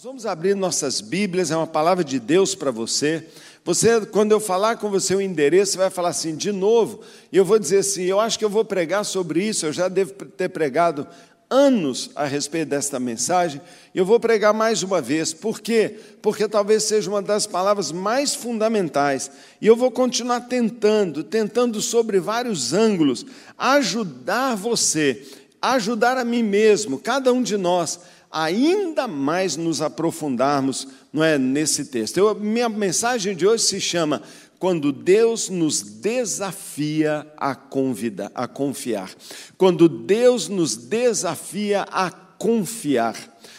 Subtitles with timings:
[0.00, 3.26] Nós vamos abrir nossas Bíblias, é uma palavra de Deus para você.
[3.62, 7.44] Você, quando eu falar com você o endereço, vai falar assim, de novo, e eu
[7.44, 10.48] vou dizer assim: eu acho que eu vou pregar sobre isso, eu já devo ter
[10.48, 11.06] pregado
[11.50, 13.60] anos a respeito desta mensagem,
[13.94, 15.34] e eu vou pregar mais uma vez.
[15.34, 15.98] Por quê?
[16.22, 19.30] Porque talvez seja uma das palavras mais fundamentais,
[19.60, 23.26] e eu vou continuar tentando, tentando sobre vários ângulos,
[23.58, 25.22] ajudar você,
[25.60, 28.00] ajudar a mim mesmo, cada um de nós
[28.30, 32.18] ainda mais nos aprofundarmos não é, nesse texto.
[32.18, 34.22] Eu, minha mensagem de hoje se chama
[34.58, 39.10] Quando Deus nos desafia a, convidar, a confiar.
[39.58, 43.16] Quando Deus nos desafia a confiar.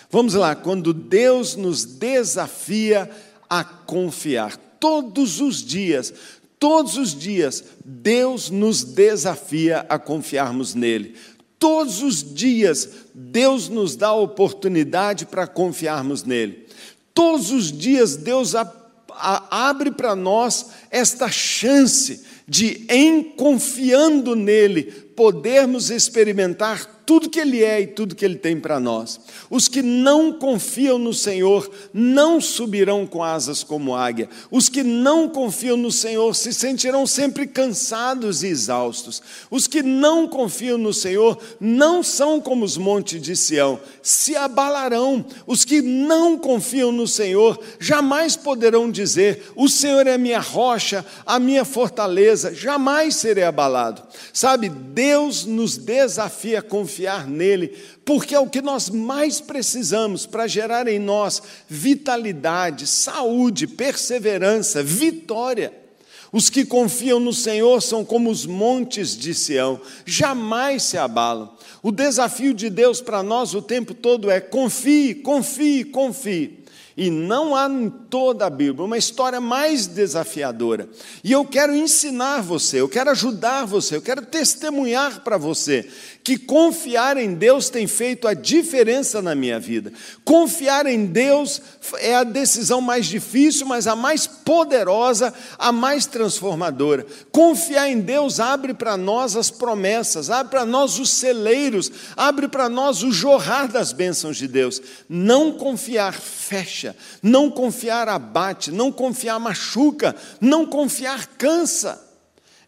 [0.09, 3.09] Vamos lá, quando Deus nos desafia
[3.49, 4.58] a confiar.
[4.80, 6.13] Todos os dias,
[6.58, 11.16] todos os dias, Deus nos desafia a confiarmos nele.
[11.61, 16.65] Todos os dias, Deus nos dá a oportunidade para confiarmos nele.
[17.13, 18.53] Todos os dias, Deus
[19.15, 27.81] abre para nós esta chance de, em confiando nele, podermos experimentar tudo que Ele é
[27.81, 29.19] e tudo que Ele tem para nós.
[29.49, 34.30] Os que não confiam no Senhor não subirão com asas como águia.
[34.49, 39.21] Os que não confiam no Senhor se sentirão sempre cansados e exaustos.
[39.49, 45.25] Os que não confiam no Senhor não são como os montes de Sião, se abalarão.
[45.45, 51.39] Os que não confiam no Senhor jamais poderão dizer: O Senhor é minha rocha, a
[51.39, 54.02] minha fortaleza, jamais serei abalado.
[54.31, 60.25] Sabe, Deus nos desafia a confiar confiar nele, porque é o que nós mais precisamos
[60.25, 65.73] para gerar em nós vitalidade, saúde, perseverança, vitória.
[66.31, 71.52] Os que confiam no Senhor são como os montes de Sião, jamais se abalam.
[71.83, 76.61] O desafio de Deus para nós o tempo todo é confie, confie, confie.
[76.95, 80.89] E não há em toda a Bíblia uma história mais desafiadora.
[81.23, 85.89] E eu quero ensinar você, eu quero ajudar você, eu quero testemunhar para você
[86.31, 89.92] que confiar em Deus tem feito a diferença na minha vida.
[90.23, 91.61] Confiar em Deus
[91.99, 97.05] é a decisão mais difícil, mas a mais poderosa, a mais transformadora.
[97.33, 102.70] Confiar em Deus abre para nós as promessas, abre para nós os celeiros, abre para
[102.70, 104.81] nós o jorrar das bênçãos de Deus.
[105.09, 112.11] Não confiar fecha, não confiar abate, não confiar machuca, não confiar cansa.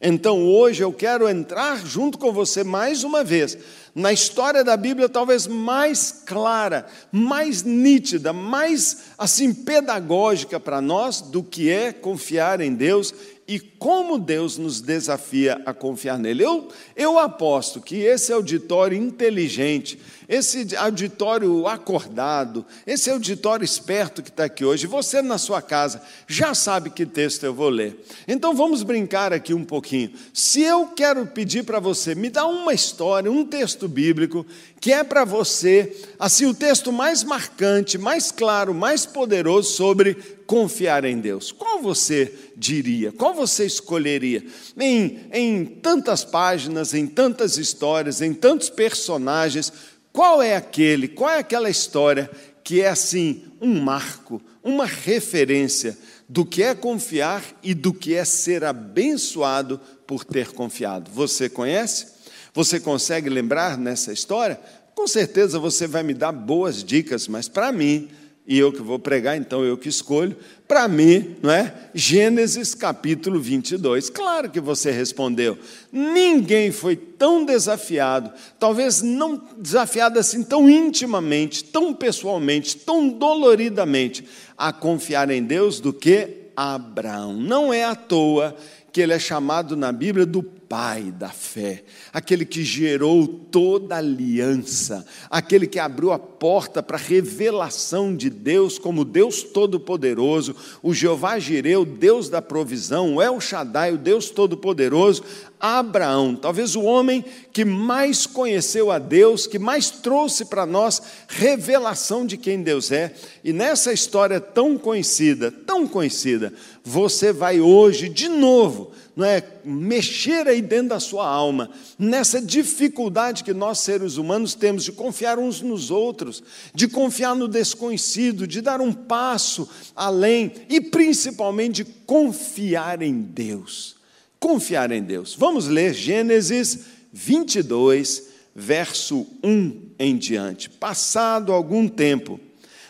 [0.05, 3.57] Então hoje eu quero entrar junto com você mais uma vez
[3.95, 11.41] na história da Bíblia talvez mais clara, mais nítida, mais assim pedagógica para nós do
[11.41, 13.13] que é confiar em Deus
[13.53, 16.43] e como Deus nos desafia a confiar nele.
[16.43, 24.45] Eu, eu aposto que esse auditório inteligente, esse auditório acordado, esse auditório esperto que está
[24.45, 28.03] aqui hoje, você na sua casa já sabe que texto eu vou ler.
[28.27, 30.13] Então vamos brincar aqui um pouquinho.
[30.33, 34.43] Se eu quero pedir para você, me dá uma história, um texto bíblico
[34.81, 40.15] que é para você, assim, o texto mais marcante, mais claro, mais poderoso sobre
[40.47, 41.51] confiar em Deus.
[41.51, 43.11] Qual você diria?
[43.11, 44.43] Qual você escolheria?
[44.79, 49.71] Em, em tantas páginas, em tantas histórias, em tantos personagens,
[50.11, 52.29] qual é aquele, qual é aquela história
[52.63, 55.97] que é assim um marco, uma referência
[56.29, 61.11] do que é confiar e do que é ser abençoado por ter confiado?
[61.11, 62.07] Você conhece?
[62.53, 64.59] Você consegue lembrar nessa história?
[64.93, 68.09] Com certeza você vai me dar boas dicas, mas para mim,
[68.45, 70.35] e eu que vou pregar, então eu que escolho,
[70.67, 71.73] para mim, não é?
[71.93, 74.09] Gênesis capítulo 22.
[74.09, 75.57] Claro que você respondeu.
[75.91, 84.25] Ninguém foi tão desafiado, talvez não desafiado assim tão intimamente, tão pessoalmente, tão doloridamente,
[84.57, 87.33] a confiar em Deus do que Abraão.
[87.33, 88.55] Não é à toa
[88.91, 93.99] que ele é chamado na Bíblia do pai da fé, aquele que gerou toda a
[93.99, 100.91] aliança, aquele que abriu a porta para a revelação de Deus como Deus Todo-Poderoso, o
[100.91, 105.21] Jeová Jireu, Deus da provisão, o El Shaddai, o Deus Todo-Poderoso,
[105.59, 107.23] Abraão, talvez o homem
[107.53, 113.13] que mais conheceu a Deus, que mais trouxe para nós revelação de quem Deus é.
[113.43, 116.51] E nessa história tão conhecida, tão conhecida,
[116.83, 121.69] você vai hoje de novo não é, mexer aí dentro da sua alma,
[121.99, 126.41] nessa dificuldade que nós seres humanos temos de confiar uns nos outros,
[126.73, 133.95] de confiar no desconhecido, de dar um passo além e principalmente de confiar em Deus.
[134.39, 135.35] Confiar em Deus.
[135.37, 140.69] Vamos ler Gênesis 22, verso 1 em diante.
[140.69, 142.39] Passado algum tempo,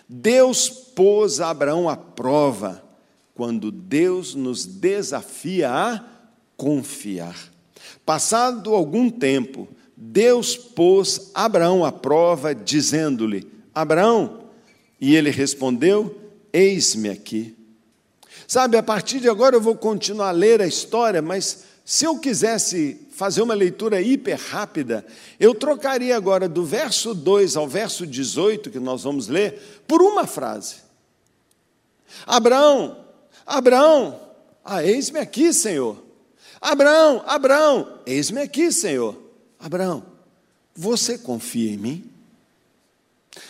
[0.07, 2.81] Deus pôs Abraão à prova
[3.35, 6.12] quando Deus nos desafia a
[6.63, 7.35] confiar.
[8.05, 9.67] Passado algum tempo,
[9.97, 13.45] Deus pôs Abraão à prova, dizendo-lhe:
[13.75, 14.45] Abraão,
[14.99, 16.17] e ele respondeu:
[16.53, 17.53] Eis-me aqui.
[18.47, 22.17] Sabe, a partir de agora eu vou continuar a ler a história, mas se eu
[22.17, 25.05] quisesse fazer uma leitura hiper rápida,
[25.37, 30.25] eu trocaria agora do verso 2 ao verso 18, que nós vamos ler, por uma
[30.25, 30.75] frase.
[32.25, 33.05] Abraão,
[33.45, 34.19] Abraão,
[34.63, 36.12] ah, eis-me aqui, Senhor.
[36.63, 39.21] Abraão, Abraão, eis-me aqui, Senhor.
[39.59, 40.01] Abraão,
[40.73, 42.09] você confia em mim?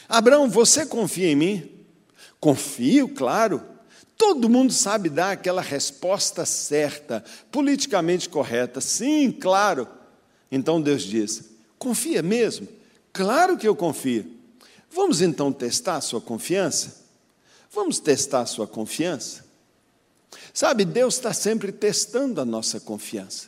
[0.09, 1.71] Abraão, você confia em mim?
[2.39, 3.61] Confio, claro.
[4.17, 8.81] Todo mundo sabe dar aquela resposta certa, politicamente correta.
[8.81, 9.87] Sim, claro.
[10.51, 11.43] Então Deus diz:
[11.77, 12.67] confia mesmo?
[13.11, 14.25] Claro que eu confio.
[14.89, 17.03] Vamos então testar a sua confiança?
[17.71, 19.42] Vamos testar a sua confiança?
[20.53, 23.47] Sabe, Deus está sempre testando a nossa confiança.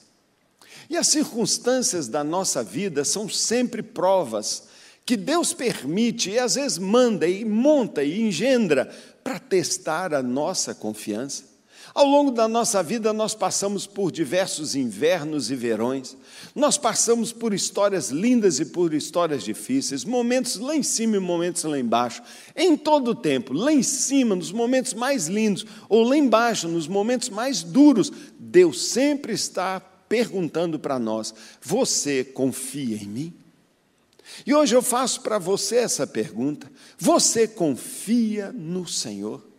[0.90, 4.64] E as circunstâncias da nossa vida são sempre provas
[5.06, 8.92] que Deus permite e às vezes manda e monta e engendra
[9.24, 11.55] para testar a nossa confiança.
[11.96, 16.18] Ao longo da nossa vida, nós passamos por diversos invernos e verões,
[16.54, 21.64] nós passamos por histórias lindas e por histórias difíceis, momentos lá em cima e momentos
[21.64, 22.22] lá embaixo,
[22.54, 26.86] em todo o tempo, lá em cima, nos momentos mais lindos, ou lá embaixo, nos
[26.86, 33.34] momentos mais duros, Deus sempre está perguntando para nós: Você confia em mim?
[34.46, 36.70] E hoje eu faço para você essa pergunta:
[37.00, 39.55] você confia no Senhor?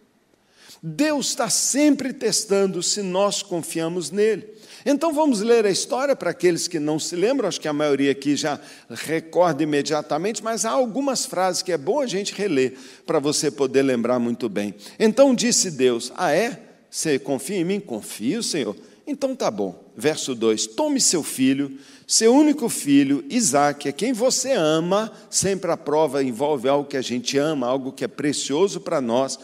[0.88, 4.46] Deus está sempre testando se nós confiamos nele.
[4.84, 8.12] Então vamos ler a história para aqueles que não se lembram, acho que a maioria
[8.12, 12.74] aqui já recorda imediatamente, mas há algumas frases que é bom a gente reler
[13.04, 14.76] para você poder lembrar muito bem.
[14.96, 16.60] Então disse Deus: Ah, é?
[16.88, 17.80] Você confia em mim?
[17.80, 18.76] Confio, Senhor.
[19.04, 19.90] Então tá bom.
[19.96, 25.76] Verso 2: Tome seu filho seu único filho, Isaac, a quem você ama, sempre a
[25.76, 29.36] prova envolve algo que a gente ama, algo que é precioso para nós.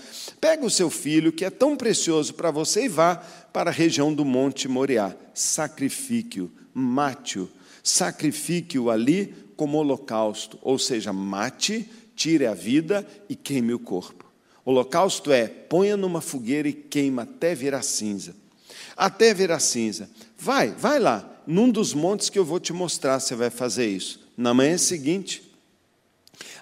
[0.43, 4.13] Pega o seu filho, que é tão precioso para você, e vá para a região
[4.13, 5.15] do Monte Moriá.
[5.33, 7.49] Sacrifique-o, mate-o,
[7.81, 14.27] sacrifique-o ali como holocausto, ou seja, mate, tire a vida e queime o corpo.
[14.65, 18.35] Holocausto é ponha numa fogueira e queima até virar cinza.
[18.97, 20.11] Até virar cinza.
[20.37, 24.19] Vai, vai lá, num dos montes que eu vou te mostrar, você vai fazer isso.
[24.37, 25.52] Na manhã seguinte,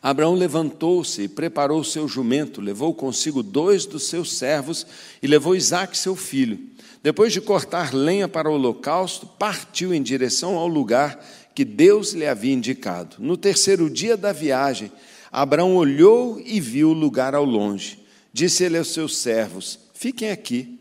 [0.02, 4.87] Abraão levantou-se e preparou seu jumento, levou consigo dois dos seus servos
[5.23, 6.58] e levou Isaque, seu filho.
[7.02, 11.23] Depois de cortar lenha para o holocausto, partiu em direção ao lugar
[11.55, 13.17] que Deus lhe havia indicado.
[13.19, 14.91] No terceiro dia da viagem,
[15.31, 17.99] Abraão olhou e viu o lugar ao longe.
[18.32, 20.81] Disse ele aos seus servos: Fiquem aqui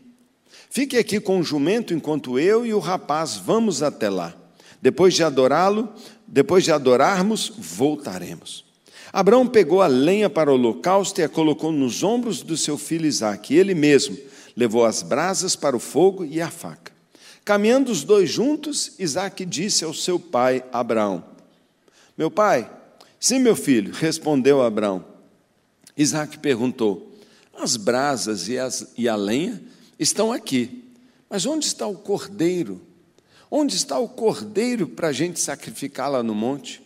[0.72, 4.32] Fique aqui com o jumento enquanto eu e o rapaz vamos até lá.
[4.80, 5.92] Depois de adorá-lo,
[6.28, 8.69] depois de adorarmos, voltaremos.
[9.12, 13.06] Abraão pegou a lenha para o holocausto e a colocou nos ombros do seu filho
[13.06, 13.54] Isaque.
[13.54, 14.16] Ele mesmo
[14.56, 16.92] levou as brasas para o fogo e a faca.
[17.44, 21.24] Caminhando os dois juntos, Isaque disse ao seu pai Abraão:
[22.16, 22.70] Meu pai,
[23.18, 25.04] sim, meu filho, respondeu Abraão.
[25.96, 27.12] Isaque perguntou:
[27.52, 29.60] As brasas e, as, e a lenha
[29.98, 30.84] estão aqui.
[31.28, 32.80] Mas onde está o cordeiro?
[33.50, 36.80] Onde está o cordeiro para a gente sacrificar lá no monte?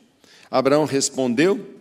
[0.51, 1.74] Abraão respondeu: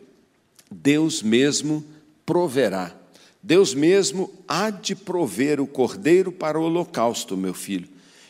[0.73, 1.85] Deus mesmo
[2.25, 2.95] proverá.
[3.41, 7.87] Deus mesmo há de prover o cordeiro para o holocausto, meu filho.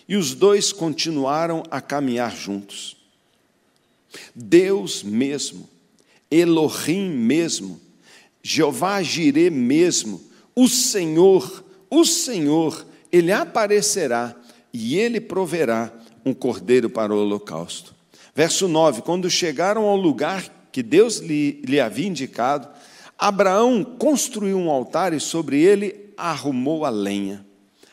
[0.08, 2.98] E os dois continuaram a caminhar juntos.
[4.36, 5.70] Deus mesmo,
[6.30, 7.80] Elohim mesmo,
[8.42, 10.22] Jeová Jirê mesmo,
[10.56, 14.36] o Senhor, o Senhor ele aparecerá
[14.74, 15.92] e ele proverá
[16.26, 17.96] um cordeiro para o holocausto.
[18.36, 22.68] Verso 9: Quando chegaram ao lugar que Deus lhe, lhe havia indicado,
[23.18, 27.46] Abraão construiu um altar e sobre ele arrumou a lenha.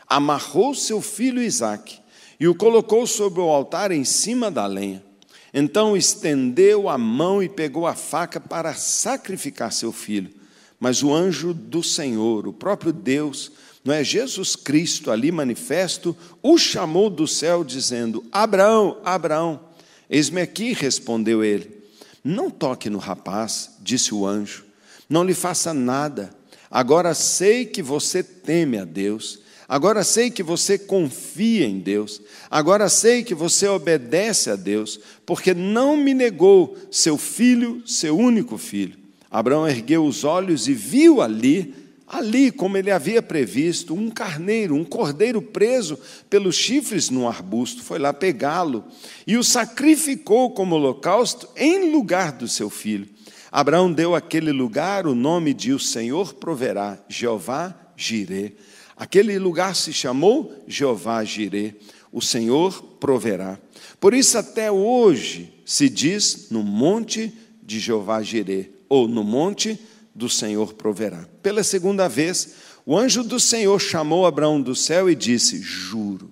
[0.08, 1.99] Amarrou seu filho Isaque
[2.40, 5.04] e o colocou sobre o altar em cima da lenha.
[5.52, 10.30] Então estendeu a mão e pegou a faca para sacrificar seu filho.
[10.78, 13.52] Mas o anjo do Senhor, o próprio Deus,
[13.84, 14.02] não é?
[14.02, 19.60] Jesus Cristo ali manifesto, o chamou do céu, dizendo: Abraão, Abraão,
[20.08, 21.79] eis-me aqui, respondeu ele.
[22.22, 24.64] Não toque no rapaz, disse o anjo,
[25.08, 26.30] não lhe faça nada.
[26.70, 32.88] Agora sei que você teme a Deus, agora sei que você confia em Deus, agora
[32.88, 38.98] sei que você obedece a Deus, porque não me negou seu filho, seu único filho.
[39.30, 41.74] Abraão ergueu os olhos e viu ali,
[42.10, 45.96] ali, como ele havia previsto, um carneiro, um cordeiro preso
[46.28, 47.84] pelos chifres num arbusto.
[47.84, 48.84] Foi lá pegá-lo
[49.24, 53.08] e o sacrificou como holocausto em lugar do seu filho.
[53.52, 58.54] Abraão deu àquele lugar o nome de o Senhor proverá, Jeová Jirê.
[58.96, 61.74] Aquele lugar se chamou Jeová Jirê,
[62.12, 63.56] o Senhor proverá.
[64.00, 69.78] Por isso até hoje se diz no monte de Jeová Jirê, ou no monte
[70.14, 71.28] do Senhor proverá.
[71.42, 76.30] Pela segunda vez, o anjo do Senhor chamou Abraão do céu e disse: Juro,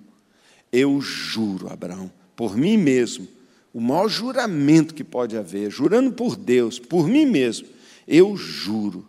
[0.71, 3.27] eu juro, Abraão, por mim mesmo,
[3.73, 7.67] o maior juramento que pode haver, jurando por Deus, por mim mesmo,
[8.07, 9.07] eu juro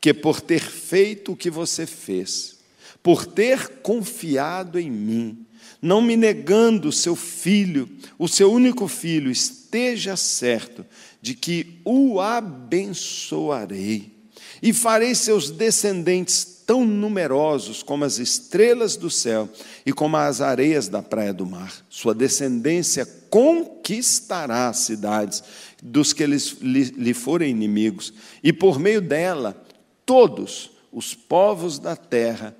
[0.00, 2.58] que por ter feito o que você fez,
[3.02, 5.46] por ter confiado em mim,
[5.80, 7.88] não me negando o seu filho,
[8.18, 10.84] o seu único filho, esteja certo
[11.22, 14.12] de que o abençoarei
[14.60, 19.48] e farei seus descendentes tão numerosos como as estrelas do céu
[19.86, 21.72] e como as areias da praia do mar.
[21.88, 25.42] Sua descendência conquistará as cidades
[25.82, 28.12] dos que lhes, lhe, lhe forem inimigos,
[28.42, 29.60] e por meio dela,
[30.04, 32.56] todos os povos da terra,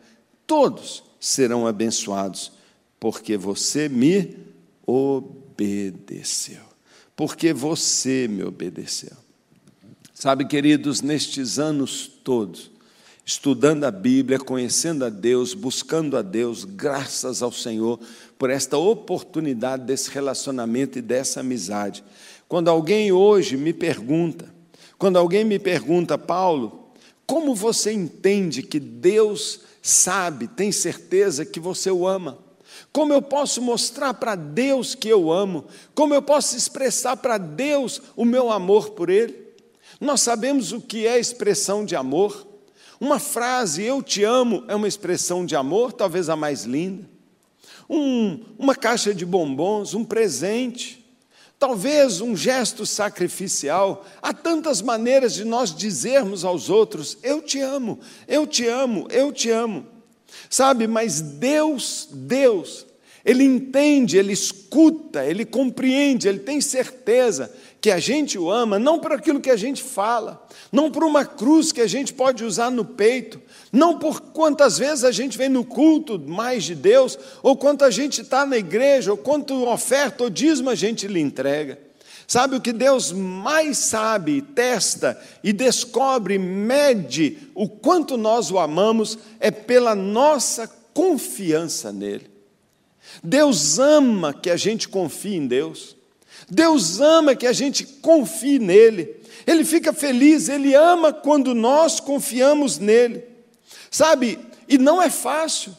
[0.46, 2.52] todos serão abençoados,
[2.98, 4.36] porque você me
[4.84, 6.71] obedeceu.
[7.22, 9.12] Porque você me obedeceu.
[10.12, 12.68] Sabe, queridos, nestes anos todos,
[13.24, 18.00] estudando a Bíblia, conhecendo a Deus, buscando a Deus, graças ao Senhor
[18.36, 22.02] por esta oportunidade desse relacionamento e dessa amizade.
[22.48, 24.52] Quando alguém hoje me pergunta,
[24.98, 26.90] quando alguém me pergunta, Paulo,
[27.24, 32.41] como você entende que Deus sabe, tem certeza que você o ama?
[32.92, 35.64] Como eu posso mostrar para Deus que eu amo?
[35.94, 39.34] Como eu posso expressar para Deus o meu amor por Ele?
[39.98, 42.46] Nós sabemos o que é expressão de amor.
[43.00, 47.08] Uma frase, eu te amo, é uma expressão de amor, talvez a mais linda.
[47.88, 51.04] Um, uma caixa de bombons, um presente,
[51.58, 54.04] talvez um gesto sacrificial.
[54.20, 59.32] Há tantas maneiras de nós dizermos aos outros: Eu te amo, eu te amo, eu
[59.32, 59.86] te amo.
[60.52, 62.84] Sabe, mas Deus, Deus,
[63.24, 68.98] Ele entende, Ele escuta, Ele compreende, Ele tem certeza que a gente o ama, não
[68.98, 72.70] por aquilo que a gente fala, não por uma cruz que a gente pode usar
[72.70, 73.40] no peito,
[73.72, 77.90] não por quantas vezes a gente vem no culto mais de Deus, ou quanto a
[77.90, 81.78] gente está na igreja, ou quanto oferta ou dízimo a gente lhe entrega.
[82.32, 89.18] Sabe o que Deus mais sabe, testa e descobre, mede o quanto nós o amamos,
[89.38, 92.30] é pela nossa confiança nele.
[93.22, 95.94] Deus ama que a gente confie em Deus.
[96.48, 99.14] Deus ama que a gente confie nele.
[99.46, 103.24] Ele fica feliz, ele ama quando nós confiamos nele.
[103.90, 104.38] Sabe?
[104.66, 105.76] E não é fácil.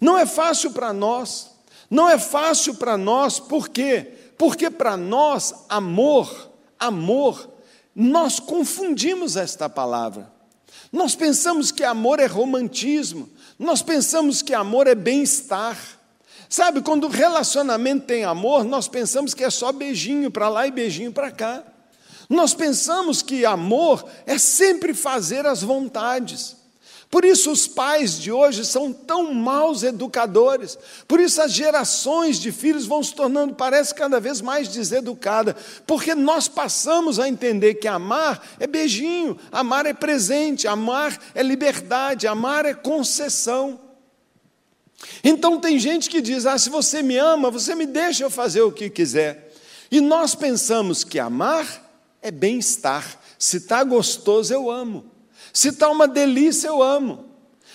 [0.00, 1.50] Não é fácil para nós.
[1.90, 4.12] Não é fácil para nós, por quê?
[4.38, 7.50] Porque para nós, amor, amor,
[7.94, 10.30] nós confundimos esta palavra.
[10.92, 13.28] Nós pensamos que amor é romantismo,
[13.58, 15.76] nós pensamos que amor é bem-estar.
[16.48, 20.70] Sabe, quando o relacionamento tem amor, nós pensamos que é só beijinho para lá e
[20.70, 21.64] beijinho para cá.
[22.28, 26.55] Nós pensamos que amor é sempre fazer as vontades.
[27.10, 30.76] Por isso os pais de hoje são tão maus educadores.
[31.06, 35.54] Por isso as gerações de filhos vão se tornando, parece, cada vez mais deseducadas.
[35.86, 42.26] Porque nós passamos a entender que amar é beijinho, amar é presente, amar é liberdade,
[42.26, 43.80] amar é concessão.
[45.22, 48.62] Então tem gente que diz: ah, se você me ama, você me deixa eu fazer
[48.62, 49.52] o que quiser.
[49.90, 51.66] E nós pensamos que amar
[52.20, 53.20] é bem-estar.
[53.38, 55.15] Se está gostoso, eu amo.
[55.56, 57.24] Se está uma delícia, eu amo.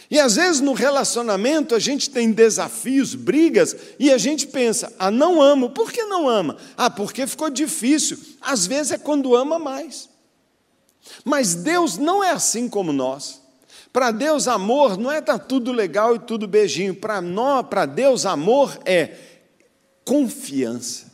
[0.08, 5.10] E às vezes no relacionamento a gente tem desafios, brigas, e a gente pensa: ah,
[5.10, 5.72] não amo.
[5.72, 6.58] Por que não ama?
[6.78, 8.20] Ah, porque ficou difícil.
[8.40, 10.08] Às vezes é quando ama mais.
[11.26, 13.42] Mas Deus não é assim como nós.
[13.92, 16.94] Para Deus, amor não é estar tá tudo legal e tudo beijinho.
[16.94, 19.16] Para nós, para Deus, amor é
[20.06, 21.12] confiança.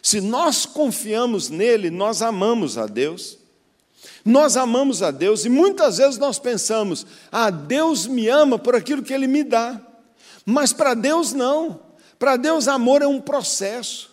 [0.00, 3.39] Se nós confiamos nele, nós amamos a Deus.
[4.24, 9.02] Nós amamos a Deus e muitas vezes nós pensamos: ah, Deus me ama por aquilo
[9.02, 9.80] que Ele me dá.
[10.44, 11.80] Mas para Deus, não.
[12.18, 14.10] Para Deus, amor é um processo.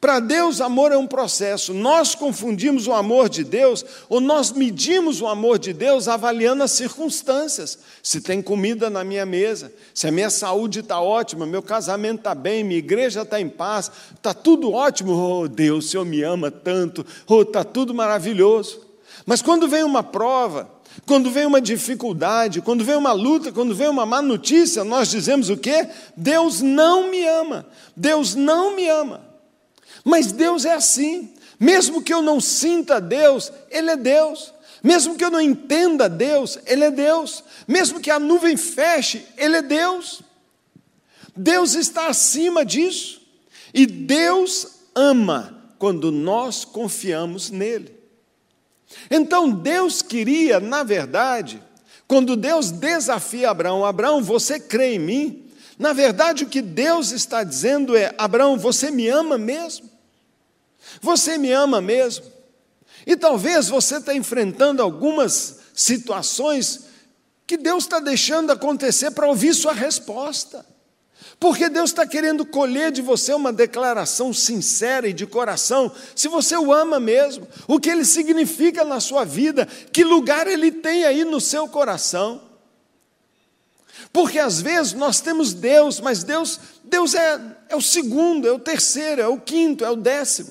[0.00, 1.72] Para Deus, amor é um processo.
[1.72, 6.72] Nós confundimos o amor de Deus, ou nós medimos o amor de Deus avaliando as
[6.72, 7.78] circunstâncias.
[8.02, 12.34] Se tem comida na minha mesa, se a minha saúde está ótima, meu casamento está
[12.34, 15.12] bem, minha igreja está em paz, está tudo ótimo.
[15.12, 18.83] Oh Deus, o Senhor me ama tanto, oh, está tudo maravilhoso.
[19.26, 20.70] Mas quando vem uma prova,
[21.06, 25.50] quando vem uma dificuldade, quando vem uma luta, quando vem uma má notícia, nós dizemos
[25.50, 25.88] o quê?
[26.16, 27.66] Deus não me ama.
[27.96, 29.20] Deus não me ama.
[30.04, 31.32] Mas Deus é assim.
[31.58, 34.52] Mesmo que eu não sinta Deus, Ele é Deus.
[34.82, 37.42] Mesmo que eu não entenda Deus, Ele é Deus.
[37.66, 40.22] Mesmo que a nuvem feche, Ele é Deus.
[41.34, 43.22] Deus está acima disso.
[43.72, 47.93] E Deus ama quando nós confiamos nele.
[49.10, 51.62] Então Deus queria, na verdade,
[52.06, 55.50] quando Deus desafia Abraão, Abraão, você crê em mim?
[55.78, 59.90] Na verdade, o que Deus está dizendo é: Abraão, você me ama mesmo?
[61.00, 62.26] Você me ama mesmo?
[63.06, 66.84] E talvez você está enfrentando algumas situações
[67.46, 70.64] que Deus está deixando acontecer para ouvir sua resposta.
[71.44, 76.56] Porque Deus está querendo colher de você uma declaração sincera e de coração, se você
[76.56, 81.22] o ama mesmo, o que ele significa na sua vida, que lugar ele tem aí
[81.22, 82.40] no seu coração.
[84.10, 88.58] Porque às vezes nós temos Deus, mas Deus, Deus é, é o segundo, é o
[88.58, 90.48] terceiro, é o quinto, é o décimo.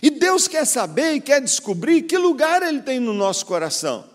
[0.00, 4.08] E Deus quer saber e quer descobrir que lugar Ele tem no nosso coração.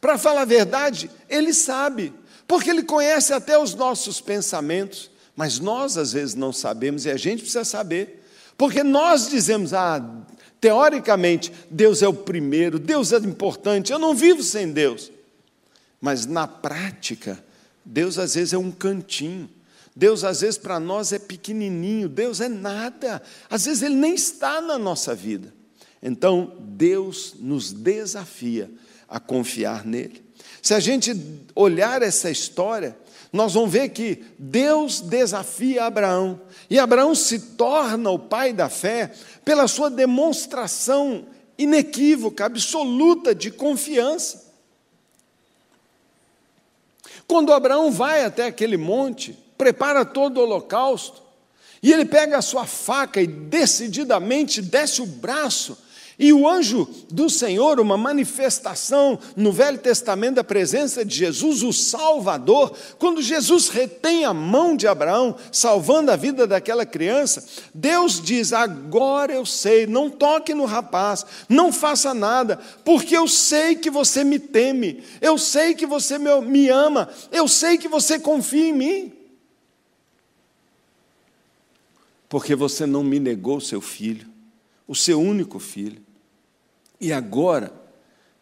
[0.00, 2.14] Para falar a verdade, Ele sabe
[2.46, 7.16] porque Ele conhece até os nossos pensamentos, mas nós às vezes não sabemos e a
[7.16, 8.22] gente precisa saber,
[8.56, 10.04] porque nós dizemos, ah,
[10.60, 15.10] teoricamente, Deus é o primeiro, Deus é importante, eu não vivo sem Deus.
[16.00, 17.42] Mas na prática,
[17.84, 19.48] Deus às vezes é um cantinho.
[19.94, 23.22] Deus às vezes para nós é pequenininho, Deus é nada.
[23.48, 25.52] Às vezes ele nem está na nossa vida.
[26.02, 28.70] Então, Deus nos desafia
[29.08, 30.21] a confiar nele.
[30.62, 31.12] Se a gente
[31.56, 32.96] olhar essa história,
[33.32, 36.40] nós vamos ver que Deus desafia Abraão,
[36.70, 39.12] e Abraão se torna o pai da fé
[39.44, 41.26] pela sua demonstração
[41.58, 44.52] inequívoca, absoluta de confiança.
[47.26, 51.22] Quando Abraão vai até aquele monte, prepara todo o holocausto,
[51.82, 55.76] e ele pega a sua faca e decididamente desce o braço
[56.18, 61.72] e o anjo do Senhor, uma manifestação no Velho Testamento da presença de Jesus, o
[61.72, 67.44] Salvador, quando Jesus retém a mão de Abraão, salvando a vida daquela criança,
[67.74, 73.74] Deus diz: Agora eu sei, não toque no rapaz, não faça nada, porque eu sei
[73.74, 78.68] que você me teme, eu sei que você me ama, eu sei que você confia
[78.68, 79.12] em mim.
[82.28, 84.31] Porque você não me negou seu filho,
[84.86, 86.02] o seu único filho.
[87.00, 87.72] E agora,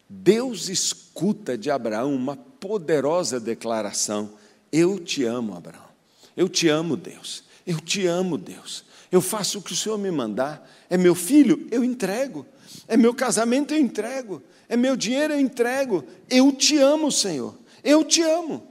[0.09, 4.33] Deus escuta de Abraão uma poderosa declaração:
[4.71, 5.89] Eu te amo, Abraão.
[6.35, 7.43] Eu te amo, Deus.
[7.65, 8.83] Eu te amo, Deus.
[9.11, 10.69] Eu faço o que o Senhor me mandar.
[10.89, 12.45] É meu filho, eu entrego.
[12.87, 14.41] É meu casamento, eu entrego.
[14.69, 16.03] É meu dinheiro, eu entrego.
[16.29, 17.57] Eu te amo, Senhor.
[17.83, 18.67] Eu te amo.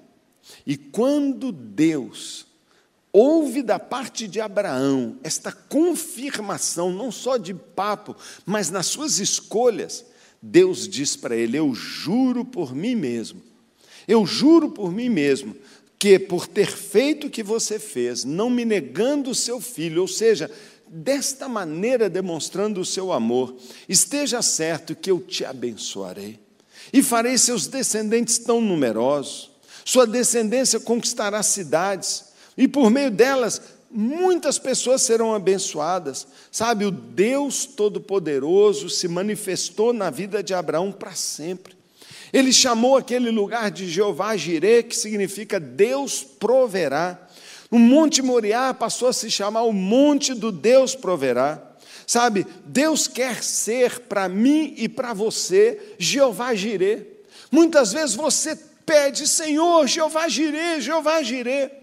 [0.66, 2.46] E quando Deus
[3.12, 10.04] Houve da parte de Abraão esta confirmação, não só de papo, mas nas suas escolhas.
[10.40, 13.42] Deus diz para ele: Eu juro por mim mesmo,
[14.06, 15.56] eu juro por mim mesmo,
[15.98, 20.08] que por ter feito o que você fez, não me negando o seu filho, ou
[20.08, 20.50] seja,
[20.86, 23.54] desta maneira demonstrando o seu amor,
[23.88, 26.38] esteja certo que eu te abençoarei
[26.92, 29.50] e farei seus descendentes tão numerosos,
[29.84, 32.29] sua descendência conquistará cidades
[32.60, 36.26] e por meio delas, muitas pessoas serão abençoadas.
[36.52, 41.74] Sabe, o Deus Todo-Poderoso se manifestou na vida de Abraão para sempre.
[42.30, 47.26] Ele chamou aquele lugar de Jeová Jirê, que significa Deus proverá.
[47.70, 51.66] O Monte Moriá passou a se chamar o Monte do Deus proverá.
[52.06, 57.06] Sabe, Deus quer ser para mim e para você Jeová Jirê.
[57.50, 61.79] Muitas vezes você pede, Senhor, Jeová Jirê, Jeová Jirê.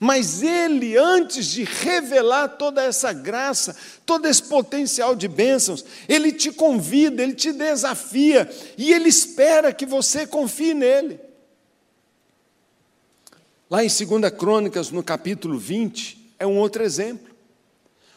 [0.00, 3.74] Mas Ele, antes de revelar toda essa graça,
[4.06, 9.84] todo esse potencial de bênçãos, Ele te convida, Ele te desafia e Ele espera que
[9.84, 11.18] você confie nele.
[13.68, 17.28] Lá em 2 Crônicas, no capítulo 20, é um outro exemplo.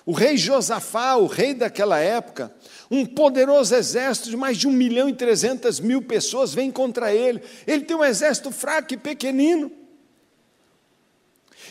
[0.06, 2.54] O rei Josafá, o rei daquela época,
[2.90, 7.42] um poderoso exército de mais de um milhão e trezentas mil pessoas vem contra ele.
[7.66, 9.72] Ele tem um exército fraco e pequenino.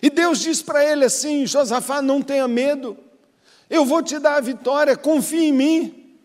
[0.03, 2.97] E Deus diz para ele assim: Josafá, não tenha medo,
[3.69, 6.19] eu vou te dar a vitória, confie em mim.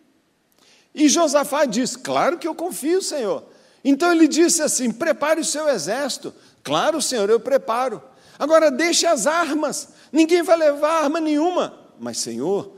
[0.94, 3.44] E Josafá diz: Claro que eu confio, Senhor.
[3.84, 6.34] Então ele disse assim: Prepare o seu exército.
[6.64, 8.02] Claro, Senhor, eu preparo.
[8.40, 11.78] Agora deixe as armas, ninguém vai levar arma nenhuma.
[12.00, 12.76] Mas, Senhor,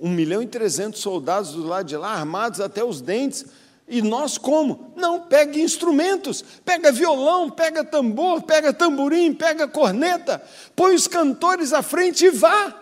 [0.00, 3.46] um milhão e trezentos soldados do lado de lá, armados até os dentes,
[3.92, 4.90] E nós como?
[4.96, 10.42] Não, pega instrumentos, pega violão, pega tambor, pega tamborim, pega corneta,
[10.74, 12.74] põe os cantores à frente e vá.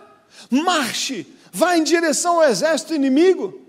[0.49, 3.59] Marche, vá em direção ao exército inimigo.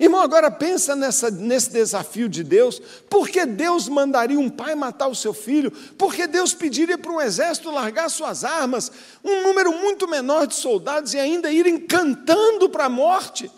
[0.00, 2.80] Irmão, agora pensa nessa, nesse desafio de Deus.
[3.10, 5.70] Por que Deus mandaria um pai matar o seu filho?
[5.70, 8.90] Por que Deus pediria para um exército largar suas armas,
[9.22, 13.50] um número muito menor de soldados e ainda irem cantando para a morte?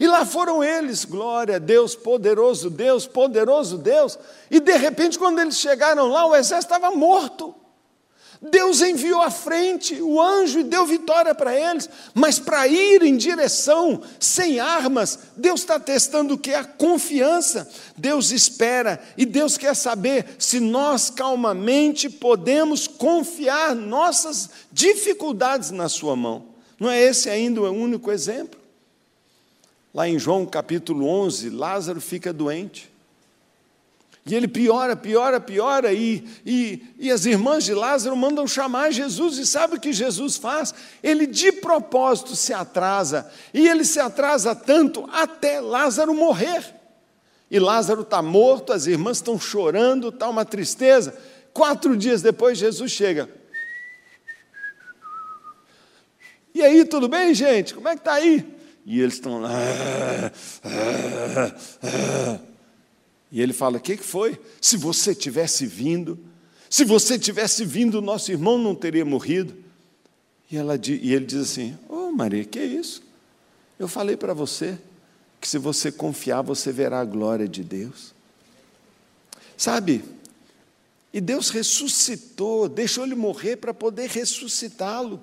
[0.00, 4.18] E lá foram eles, glória a Deus, poderoso Deus, poderoso Deus.
[4.50, 7.54] E de repente, quando eles chegaram lá, o exército estava morto.
[8.40, 13.16] Deus enviou à frente o anjo e deu vitória para eles, mas para ir em
[13.16, 16.54] direção sem armas, Deus está testando o que?
[16.54, 17.68] A confiança.
[17.96, 26.14] Deus espera e Deus quer saber se nós calmamente podemos confiar nossas dificuldades na Sua
[26.14, 26.46] mão.
[26.78, 28.57] Não é esse ainda o único exemplo?
[29.98, 32.88] Lá em João capítulo 11, Lázaro fica doente.
[34.24, 39.38] E ele piora, piora, piora, e, e, e as irmãs de Lázaro mandam chamar Jesus,
[39.38, 40.72] e sabe o que Jesus faz?
[41.02, 46.72] Ele de propósito se atrasa, e ele se atrasa tanto até Lázaro morrer.
[47.50, 51.12] E Lázaro está morto, as irmãs estão chorando, está uma tristeza.
[51.52, 53.28] Quatro dias depois, Jesus chega.
[56.54, 57.74] E aí, tudo bem, gente?
[57.74, 58.57] Como é que está aí?
[58.90, 59.50] E eles estão lá.
[59.52, 60.32] Ah,
[60.64, 62.40] ah, ah.
[63.30, 64.40] E ele fala: O que foi?
[64.62, 66.18] Se você tivesse vindo,
[66.70, 69.54] se você tivesse vindo, nosso irmão não teria morrido.
[70.50, 73.02] E, ela, e ele diz assim: Ô oh, Maria, que é isso?
[73.78, 74.78] Eu falei para você
[75.38, 78.14] que se você confiar, você verá a glória de Deus.
[79.54, 80.02] Sabe?
[81.12, 85.22] E Deus ressuscitou, deixou ele morrer para poder ressuscitá-lo.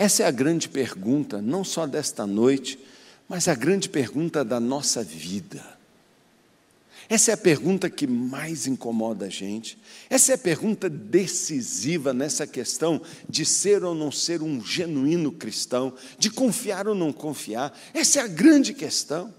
[0.00, 2.78] Essa é a grande pergunta, não só desta noite,
[3.28, 5.62] mas a grande pergunta da nossa vida.
[7.06, 9.76] Essa é a pergunta que mais incomoda a gente.
[10.08, 15.92] Essa é a pergunta decisiva nessa questão de ser ou não ser um genuíno cristão,
[16.18, 17.78] de confiar ou não confiar.
[17.92, 19.34] Essa é a grande questão.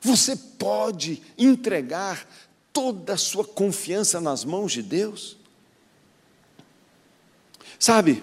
[0.00, 2.24] Você pode entregar
[2.72, 5.36] toda a sua confiança nas mãos de Deus?
[7.80, 8.22] Sabe,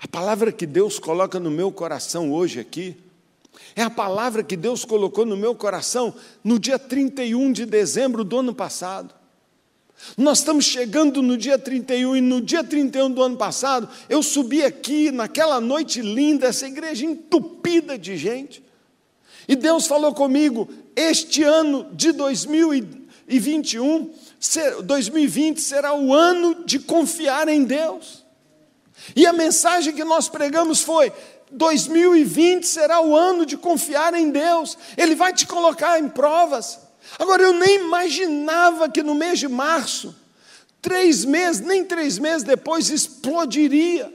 [0.00, 2.96] a palavra que Deus coloca no meu coração hoje aqui,
[3.76, 8.38] é a palavra que Deus colocou no meu coração no dia 31 de dezembro do
[8.38, 9.14] ano passado.
[10.16, 14.64] Nós estamos chegando no dia 31 e no dia 31 do ano passado, eu subi
[14.64, 18.64] aqui naquela noite linda, essa igreja entupida de gente.
[19.46, 24.10] E Deus falou comigo: este ano de 2021,
[24.82, 28.19] 2020 será o ano de confiar em Deus.
[29.14, 31.12] E a mensagem que nós pregamos foi:
[31.50, 36.78] 2020 será o ano de confiar em Deus, Ele vai te colocar em provas.
[37.18, 40.14] Agora, eu nem imaginava que no mês de março,
[40.80, 44.12] três meses, nem três meses depois, explodiria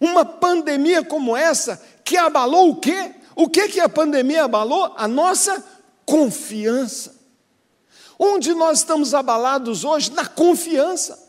[0.00, 3.14] uma pandemia como essa, que abalou o quê?
[3.34, 4.94] O que, que a pandemia abalou?
[4.96, 5.64] A nossa
[6.04, 7.16] confiança.
[8.18, 10.12] Onde nós estamos abalados hoje?
[10.12, 11.27] Na confiança.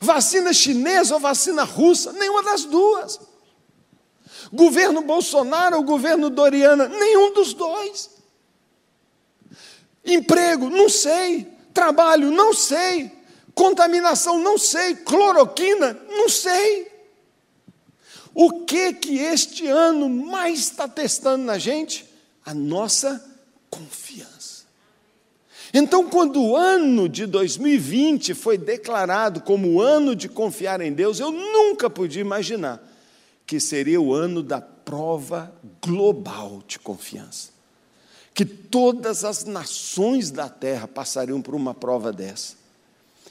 [0.00, 2.12] Vacina chinesa ou vacina russa?
[2.12, 3.20] Nenhuma das duas.
[4.52, 6.88] Governo Bolsonaro ou governo Doriana?
[6.88, 8.10] Nenhum dos dois.
[10.04, 10.70] Emprego?
[10.70, 11.46] Não sei.
[11.74, 12.30] Trabalho?
[12.30, 13.12] Não sei.
[13.54, 14.38] Contaminação?
[14.38, 14.94] Não sei.
[14.96, 15.98] Cloroquina?
[16.08, 16.90] Não sei.
[18.34, 22.08] O que que este ano mais está testando na gente?
[22.44, 23.22] A nossa
[23.68, 24.37] confiança.
[25.80, 31.20] Então, quando o ano de 2020 foi declarado como o ano de confiar em Deus,
[31.20, 32.82] eu nunca podia imaginar
[33.46, 37.50] que seria o ano da prova global de confiança.
[38.34, 42.56] Que todas as nações da terra passariam por uma prova dessa.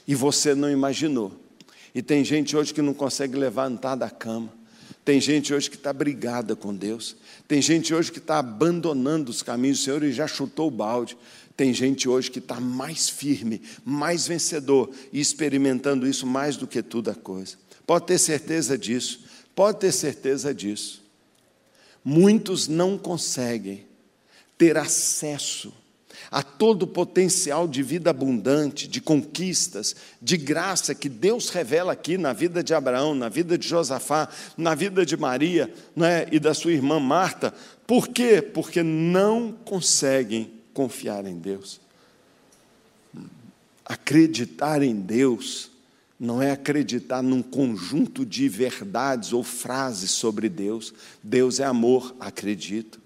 [0.06, 1.32] E você não imaginou.
[1.94, 4.48] E tem gente hoje que não consegue levantar da cama.
[5.08, 7.16] Tem gente hoje que está brigada com Deus.
[7.48, 11.16] Tem gente hoje que está abandonando os caminhos do Senhor e já chutou o balde.
[11.56, 16.82] Tem gente hoje que está mais firme, mais vencedor e experimentando isso mais do que
[16.82, 17.56] tudo a coisa.
[17.86, 19.24] Pode ter certeza disso.
[19.54, 21.02] Pode ter certeza disso.
[22.04, 23.86] Muitos não conseguem
[24.58, 25.72] ter acesso
[26.30, 32.18] a todo o potencial de vida abundante, de conquistas, de graça que Deus revela aqui
[32.18, 36.52] na vida de Abraão, na vida de Josafá, na vida de Maria né, e da
[36.52, 37.54] sua irmã Marta.
[37.86, 38.42] Por quê?
[38.42, 41.80] Porque não conseguem confiar em Deus.
[43.84, 45.70] Acreditar em Deus
[46.20, 50.92] não é acreditar num conjunto de verdades ou frases sobre Deus.
[51.22, 53.00] Deus é amor, acredito.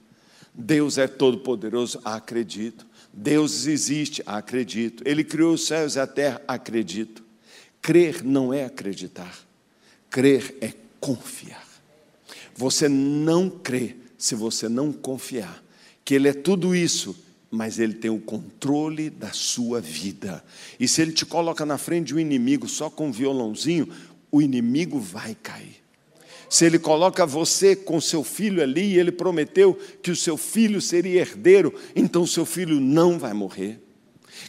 [0.55, 2.87] Deus é todo-poderoso, acredito.
[3.13, 5.03] Deus existe, acredito.
[5.07, 7.23] Ele criou os céus e a terra, acredito.
[7.81, 9.37] Crer não é acreditar.
[10.09, 11.67] Crer é confiar.
[12.55, 15.63] Você não crê se você não confiar
[16.05, 17.17] que Ele é tudo isso,
[17.51, 20.43] mas Ele tem o controle da sua vida.
[20.79, 23.89] E se Ele te coloca na frente de um inimigo só com um violãozinho,
[24.31, 25.82] o inimigo vai cair.
[26.53, 30.83] Se Ele coloca você com seu filho ali e Ele prometeu que o seu filho
[30.83, 33.81] seria herdeiro, então seu filho não vai morrer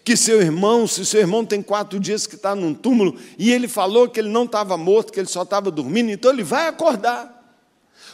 [0.04, 3.70] que seu irmão, se seu irmão tem quatro dias que está num túmulo e ele
[3.70, 7.42] falou que ele não estava morto, que ele só estava dormindo, então ele vai acordar.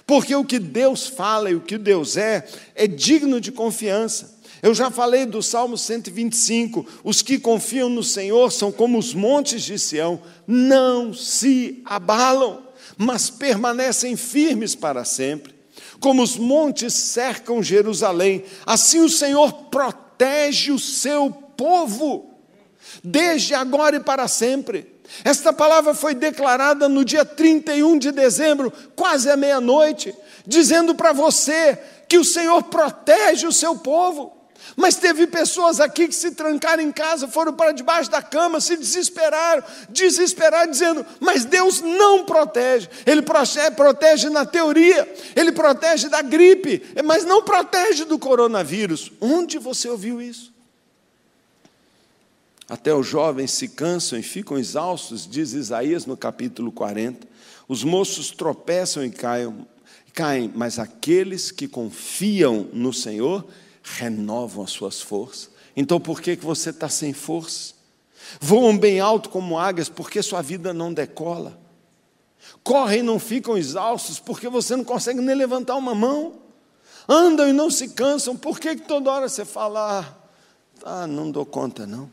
[0.06, 4.38] Porque o que Deus fala e o que Deus é, é digno de confiança.
[4.62, 9.64] Eu já falei do Salmo 125: os que confiam no Senhor são como os montes
[9.64, 15.54] de Sião, não se abalam, mas permanecem firmes para sempre.
[16.00, 22.34] Como os montes cercam Jerusalém, assim o Senhor protege o seu povo,
[23.04, 25.00] desde agora e para sempre.
[25.24, 31.78] Esta palavra foi declarada no dia 31 de dezembro, quase à meia-noite, dizendo para você
[32.08, 34.39] que o Senhor protege o seu povo.
[34.76, 38.78] Mas teve pessoas aqui que se trancaram em casa, foram para debaixo da cama, se
[38.78, 42.90] desesperaram, desesperaram, dizendo: Mas Deus não protege.
[43.06, 49.12] Ele protege, na teoria, ele protege da gripe, mas não protege do coronavírus.
[49.20, 50.54] Onde você ouviu isso?
[52.70, 57.28] Até os jovens se cansam e ficam exaustos, diz Isaías no capítulo 40.
[57.68, 59.68] Os moços tropeçam e caem,
[60.14, 63.44] caem, mas aqueles que confiam no Senhor
[63.98, 65.50] renovam as suas forças.
[65.76, 67.74] Então por que, que você está sem força?
[68.40, 71.58] Voam bem alto como águias, porque sua vida não decola.
[72.64, 76.36] Correm e não ficam exaustos, porque você não consegue nem levantar uma mão.
[77.08, 80.16] Andam e não se cansam, por que, que toda hora você fala,
[80.84, 82.10] ah, não dou conta não?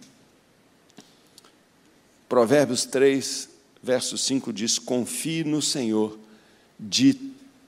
[2.29, 3.49] Provérbios 3,
[3.83, 6.19] verso 5 diz: Confie no Senhor
[6.79, 7.15] de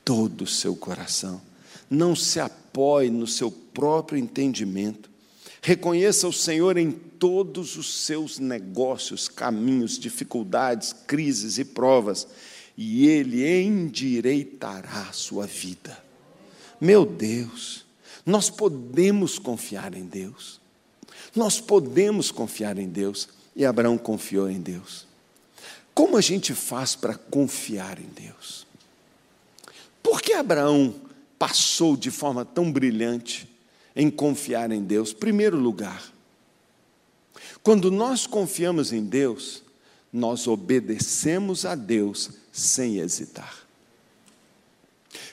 [0.05, 1.41] todo o seu coração.
[1.89, 5.09] Não se apoie no seu próprio entendimento.
[5.63, 12.27] Reconheça o Senhor em todos os seus negócios, caminhos, dificuldades, crises e provas,
[12.77, 15.97] e Ele endireitará a sua vida.
[16.81, 17.85] Meu Deus,
[18.27, 20.61] nós podemos confiar em Deus.
[21.37, 23.29] Nós podemos confiar em Deus.
[23.55, 25.07] E Abraão confiou em Deus.
[25.95, 28.67] Como a gente faz para confiar em Deus?
[30.03, 30.95] Por que Abraão
[31.39, 33.49] passou de forma tão brilhante
[33.95, 35.13] em confiar em Deus?
[35.13, 36.13] Primeiro lugar,
[37.63, 39.63] quando nós confiamos em Deus,
[40.13, 43.67] nós obedecemos a Deus sem hesitar.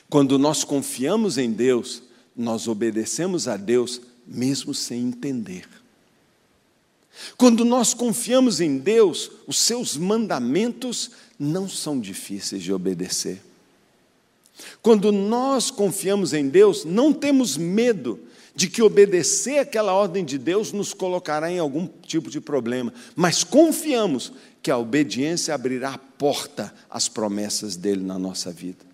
[0.08, 2.02] Quando nós confiamos em Deus,
[2.36, 5.66] nós obedecemos a Deus mesmo sem entender.
[7.36, 13.42] Quando nós confiamos em Deus, os seus mandamentos não são difíceis de obedecer.
[14.82, 18.20] Quando nós confiamos em Deus, não temos medo
[18.56, 23.44] de que obedecer aquela ordem de Deus nos colocará em algum tipo de problema, mas
[23.44, 28.84] confiamos que a obediência abrirá a porta às promessas dele na nossa vida.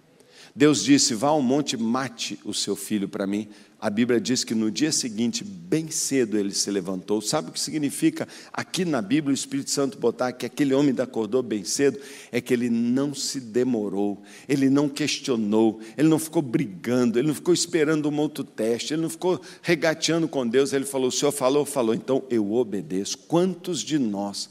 [0.54, 3.48] Deus disse: Vá ao monte, mate o seu filho para mim.
[3.82, 7.20] A Bíblia diz que no dia seguinte, bem cedo, ele se levantou.
[7.20, 11.42] Sabe o que significa aqui na Bíblia o Espírito Santo botar que aquele homem acordou
[11.42, 11.98] bem cedo?
[12.30, 17.34] É que ele não se demorou, ele não questionou, ele não ficou brigando, ele não
[17.34, 20.72] ficou esperando um outro teste, ele não ficou regateando com Deus.
[20.72, 23.18] Ele falou: O Senhor falou, falou, então eu obedeço.
[23.18, 24.48] Quantos de nós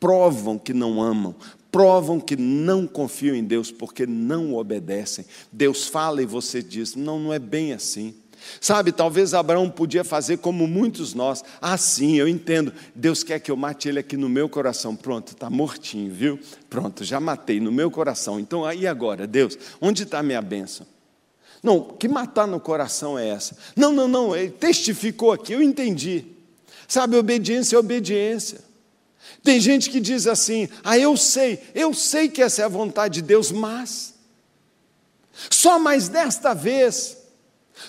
[0.00, 1.36] provam que não amam,
[1.70, 5.24] provam que não confiam em Deus porque não obedecem.
[5.52, 8.12] Deus fala e você diz: não, não é bem assim.
[8.60, 11.44] Sabe, talvez Abraão podia fazer como muitos nós.
[11.60, 12.72] Ah, sim, eu entendo.
[12.94, 14.94] Deus quer que eu mate ele aqui no meu coração.
[14.94, 16.38] Pronto, está mortinho, viu?
[16.68, 18.38] Pronto, já matei no meu coração.
[18.38, 20.86] Então, aí agora, Deus, onde está a minha bênção?
[21.62, 23.56] Não, que matar no coração é essa?
[23.76, 26.26] Não, não, não, ele testificou aqui, eu entendi.
[26.88, 28.60] Sabe, obediência é obediência.
[29.42, 33.14] Tem gente que diz assim: ah, eu sei, eu sei que essa é a vontade
[33.14, 34.14] de Deus, mas.
[35.50, 37.16] Só mais desta vez,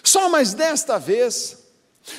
[0.01, 1.57] só mais desta vez.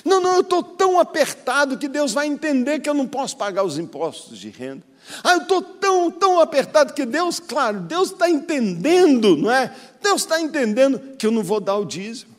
[0.05, 3.65] Não, não, eu estou tão apertado que Deus vai entender que eu não posso pagar
[3.65, 4.83] os impostos de renda.
[5.23, 9.75] Ah, eu estou tão, tão apertado que Deus, claro, Deus está entendendo, não é?
[10.03, 12.35] Deus está entendendo que eu não vou dar o dízimo.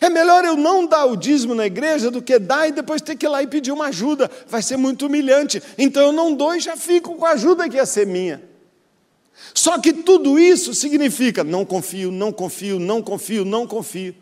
[0.00, 3.16] É melhor eu não dar o dízimo na igreja do que dar e depois ter
[3.16, 4.30] que ir lá e pedir uma ajuda.
[4.46, 5.62] Vai ser muito humilhante.
[5.76, 8.42] Então eu não dou e já fico com a ajuda que ia ser minha.
[9.52, 14.14] Só que tudo isso significa não confio, não confio, não confio, não confio.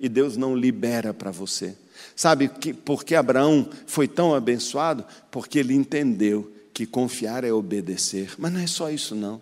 [0.00, 1.76] E Deus não libera para você.
[2.14, 5.04] Sabe que, por que Abraão foi tão abençoado?
[5.30, 8.34] Porque ele entendeu que confiar é obedecer.
[8.38, 9.40] Mas não é só isso, não.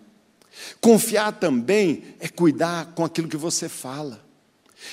[0.81, 4.25] Confiar também é cuidar com aquilo que você fala.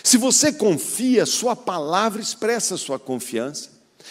[0.03, 3.71] Se você confia, sua palavra expressa sua confiança.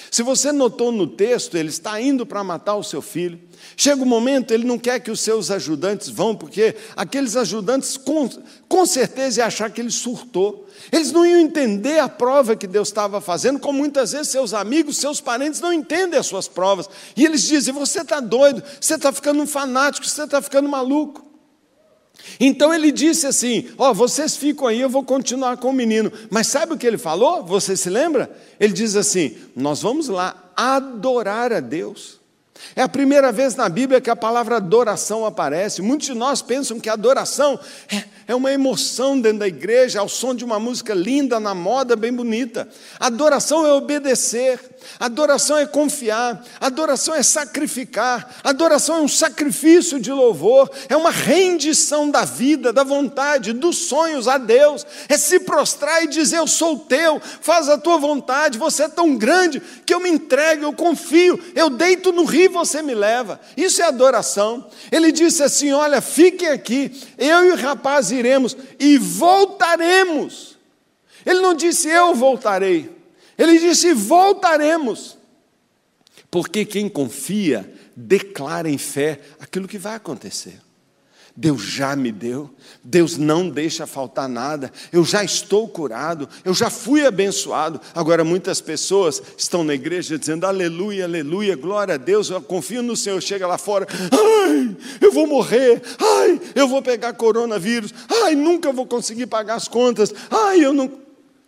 [0.10, 3.40] Se você notou no texto, ele está indo para matar o seu filho.
[3.78, 7.98] Chega o um momento, ele não quer que os seus ajudantes vão, porque aqueles ajudantes,
[7.98, 8.30] com,
[8.68, 10.68] com certeza, iam achar que ele surtou.
[10.92, 14.98] Eles não iam entender a prova que Deus estava fazendo, como muitas vezes seus amigos,
[14.98, 16.90] seus parentes não entendem as suas provas.
[17.16, 21.23] E eles dizem: Você está doido, você está ficando um fanático, você está ficando maluco.
[22.40, 26.12] Então ele disse assim: Ó, oh, vocês ficam aí, eu vou continuar com o menino.
[26.30, 27.44] Mas sabe o que ele falou?
[27.46, 28.30] Você se lembra?
[28.60, 32.24] Ele diz assim: Nós vamos lá adorar a Deus.
[32.76, 35.82] É a primeira vez na Bíblia que a palavra adoração aparece.
[35.82, 37.60] Muitos de nós pensam que adoração
[37.92, 41.96] é, é uma emoção dentro da igreja, ao som de uma música linda, na moda,
[41.96, 42.68] bem bonita.
[43.00, 50.70] Adoração é obedecer, adoração é confiar, adoração é sacrificar, adoração é um sacrifício de louvor,
[50.90, 56.08] é uma rendição da vida, da vontade, dos sonhos a Deus, é se prostrar e
[56.08, 60.10] dizer: Eu sou teu, faz a tua vontade, você é tão grande que eu me
[60.10, 63.40] entrego, eu confio, eu deito no rio e você me leva.
[63.56, 64.68] Isso é adoração.
[64.92, 70.58] Ele disse assim: Olha, fiquem aqui, eu e o rapaz iremos e voltaremos.
[71.26, 72.90] Ele não disse eu voltarei,
[73.44, 75.18] ele disse voltaremos.
[76.30, 80.60] Porque quem confia declara em fé aquilo que vai acontecer.
[81.36, 82.48] Deus já me deu,
[82.84, 87.82] Deus não deixa faltar nada, eu já estou curado, eu já fui abençoado.
[87.96, 92.96] Agora, muitas pessoas estão na igreja dizendo aleluia, aleluia, glória a Deus, eu confio no
[92.96, 93.20] Senhor.
[93.20, 97.92] Chega lá fora, ai, eu vou morrer, ai, eu vou pegar coronavírus,
[98.24, 101.03] ai, nunca vou conseguir pagar as contas, ai, eu não.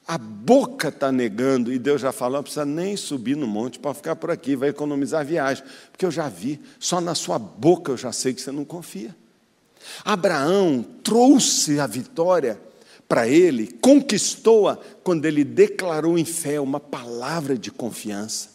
[0.08, 3.94] A boca está negando, e Deus já falou: não precisa nem subir no monte para
[3.94, 7.98] ficar por aqui, vai economizar viagem, porque eu já vi, só na sua boca eu
[7.98, 9.16] já sei que você não confia.
[10.04, 12.60] Abraão trouxe a vitória
[13.08, 18.50] para ele, conquistou-a quando ele declarou em fé uma palavra de confiança.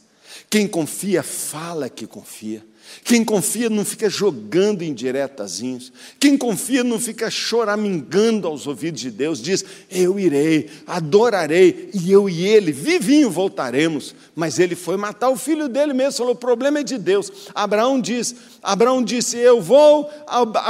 [0.48, 2.64] Quem confia, fala que confia.
[3.04, 5.92] Quem confia não fica jogando indiretazinhos.
[6.18, 9.40] Quem confia não fica choramingando aos ouvidos de Deus.
[9.40, 14.14] Diz: Eu irei, adorarei, e eu e ele, vivinho, voltaremos.
[14.34, 16.18] Mas ele foi matar o filho dele mesmo.
[16.18, 17.32] Falou: O problema é de Deus.
[17.54, 20.08] Abraão diz: Abraão disse: Eu vou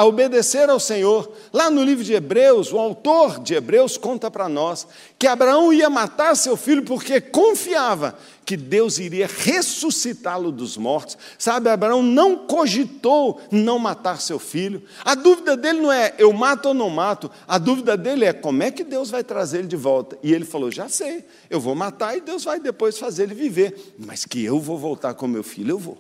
[0.03, 1.31] obedecer ao Senhor.
[1.53, 4.87] Lá no livro de Hebreus, o autor de Hebreus conta para nós
[5.21, 11.19] que Abraão ia matar seu filho porque confiava que Deus iria ressuscitá-lo dos mortos.
[11.39, 14.83] Sabe, Abraão não cogitou não matar seu filho.
[15.05, 17.31] A dúvida dele não é eu mato ou não mato.
[17.47, 20.19] A dúvida dele é como é que Deus vai trazer ele de volta.
[20.23, 23.95] E ele falou: Já sei, eu vou matar e Deus vai depois fazer ele viver.
[23.99, 25.99] Mas que eu vou voltar com meu filho, eu vou.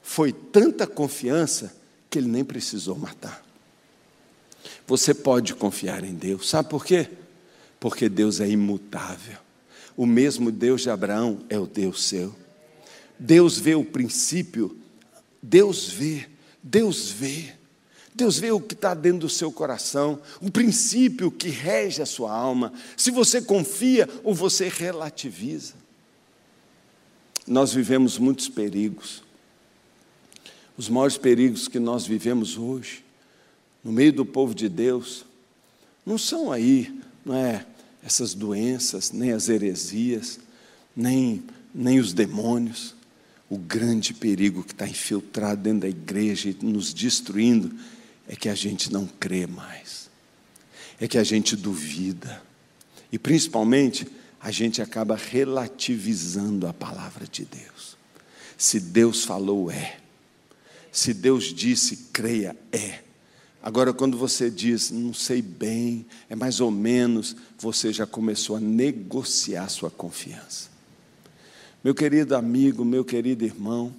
[0.00, 1.76] Foi tanta confiança
[2.08, 3.44] que ele nem precisou matar.
[4.86, 7.10] Você pode confiar em Deus, sabe por quê?
[7.78, 9.38] Porque Deus é imutável.
[9.96, 12.34] O mesmo Deus de Abraão é o Deus seu.
[13.18, 14.76] Deus vê o princípio,
[15.42, 16.28] Deus vê,
[16.62, 17.54] Deus vê.
[18.14, 22.32] Deus vê o que está dentro do seu coração, o princípio que rege a sua
[22.32, 22.72] alma.
[22.96, 25.74] Se você confia ou você relativiza.
[27.46, 29.22] Nós vivemos muitos perigos.
[30.78, 33.04] Os maiores perigos que nós vivemos hoje,
[33.84, 35.24] no meio do povo de Deus,
[36.04, 37.66] não são aí, não é
[38.04, 40.38] essas doenças, nem as heresias,
[40.94, 41.42] nem,
[41.74, 42.94] nem os demônios.
[43.50, 47.76] O grande perigo que está infiltrado dentro da igreja e nos destruindo
[48.28, 50.08] é que a gente não crê mais,
[51.00, 52.42] é que a gente duvida,
[53.10, 54.06] e principalmente
[54.40, 57.96] a gente acaba relativizando a palavra de Deus.
[58.56, 59.98] Se Deus falou, é.
[60.90, 63.05] Se Deus disse, creia, é.
[63.62, 68.60] Agora, quando você diz, não sei bem, é mais ou menos, você já começou a
[68.60, 70.68] negociar sua confiança.
[71.82, 73.92] Meu querido amigo, meu querido irmão,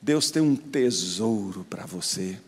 [0.00, 2.38] Deus tem um tesouro para você.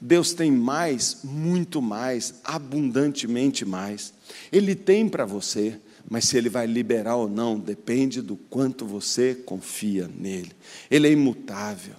[0.00, 4.14] Deus tem mais, muito mais, abundantemente mais.
[4.50, 5.78] Ele tem para você,
[6.08, 10.52] mas se Ele vai liberar ou não, depende do quanto você confia nele.
[10.90, 11.94] Ele é imutável.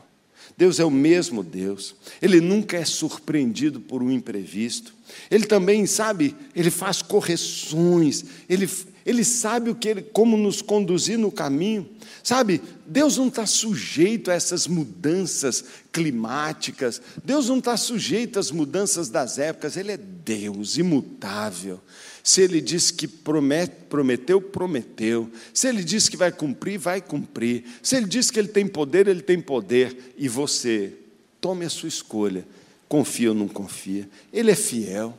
[0.57, 4.93] Deus é o mesmo Deus, Ele nunca é surpreendido por um imprevisto,
[5.29, 8.69] Ele também, sabe, Ele faz correções, Ele,
[9.05, 11.89] Ele sabe o que ele, como nos conduzir no caminho.
[12.23, 19.09] Sabe, Deus não está sujeito a essas mudanças climáticas, Deus não está sujeito às mudanças
[19.09, 21.79] das épocas, Ele é Deus imutável.
[22.23, 25.29] Se Ele diz que promete, prometeu, prometeu.
[25.53, 27.63] Se Ele diz que vai cumprir, vai cumprir.
[27.81, 30.13] Se Ele diz que Ele tem poder, Ele tem poder.
[30.15, 30.93] E você,
[31.39, 32.45] tome a sua escolha.
[32.87, 34.07] Confia ou não confia.
[34.31, 35.17] Ele é fiel.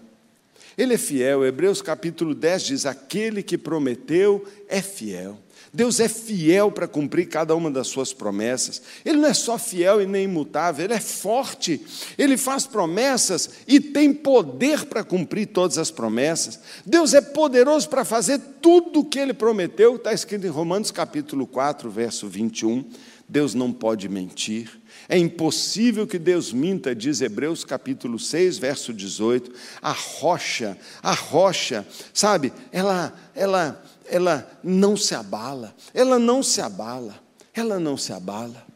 [0.77, 1.45] Ele é fiel.
[1.45, 5.39] Hebreus capítulo 10 diz: aquele que prometeu é fiel.
[5.75, 8.83] Deus é fiel para cumprir cada uma das suas promessas.
[9.07, 11.81] Ele não é só fiel e nem imutável, ele é forte.
[12.19, 16.61] Ele faz promessas e tem poder para cumprir todas as promessas.
[16.85, 21.47] Deus é poderoso para fazer tudo o que ele prometeu, está escrito em Romanos capítulo
[21.47, 22.85] 4, verso 21.
[23.33, 24.79] Deus não pode mentir.
[25.09, 29.51] É impossível que Deus minta, diz Hebreus capítulo 6, verso 18.
[29.81, 37.19] A rocha, a rocha, sabe, ela, ela, ela não se abala, ela não se abala,
[37.55, 38.67] ela não se abala.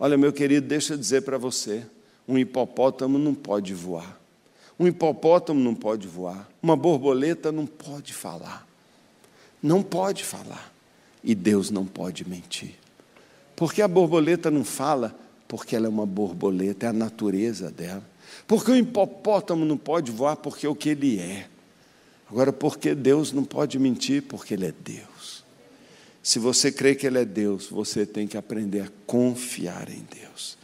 [0.00, 1.84] Olha, meu querido, deixa eu dizer para você:
[2.26, 4.18] um hipopótamo não pode voar,
[4.80, 8.66] um hipopótamo não pode voar, uma borboleta não pode falar,
[9.62, 10.72] não pode falar,
[11.22, 12.81] e Deus não pode mentir.
[13.62, 15.16] Porque a borboleta não fala?
[15.46, 18.02] Porque ela é uma borboleta, é a natureza dela.
[18.44, 20.34] Porque o hipopótamo não pode voar?
[20.34, 21.46] Porque é o que ele é.
[22.28, 24.24] Agora, porque Deus não pode mentir?
[24.24, 25.44] Porque Ele é Deus.
[26.20, 30.58] Se você crê que Ele é Deus, você tem que aprender a confiar em Deus.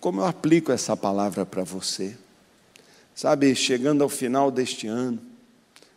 [0.00, 2.16] Como eu aplico essa palavra para você?
[3.14, 5.20] Sabe, chegando ao final deste ano,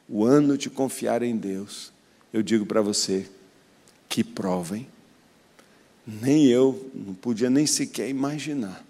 [0.07, 1.91] o ano de confiar em Deus,
[2.31, 3.27] eu digo para você:
[4.07, 4.87] que prova, hein?
[6.08, 8.88] Nem eu não podia nem sequer imaginar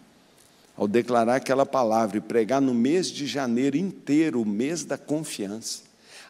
[0.78, 5.82] ao declarar aquela palavra e pregar no mês de janeiro inteiro, o mês da confiança.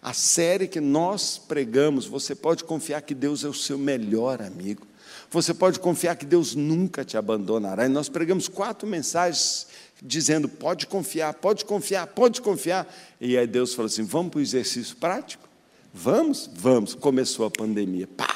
[0.02, 4.88] A série que nós pregamos, você pode confiar que Deus é o seu melhor amigo.
[5.30, 7.86] Você pode confiar que Deus nunca te abandonará.
[7.86, 9.68] E nós pregamos quatro mensagens
[10.02, 12.88] dizendo: pode confiar, pode confiar, pode confiar.
[13.20, 15.50] E aí Deus falou assim: vamos para o exercício prático?
[15.94, 16.50] Vamos?
[16.54, 16.94] Vamos.
[16.94, 18.08] Começou a pandemia.
[18.08, 18.34] Pá!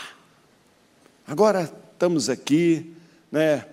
[1.25, 1.71] Agora
[2.01, 2.95] estamos aqui,
[3.31, 3.63] né?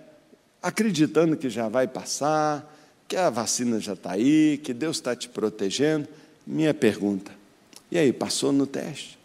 [0.63, 2.77] acreditando que já vai passar,
[3.09, 6.07] que a vacina já está aí, que Deus está te protegendo.
[6.47, 7.33] Minha pergunta:
[7.91, 9.19] e aí, passou no teste?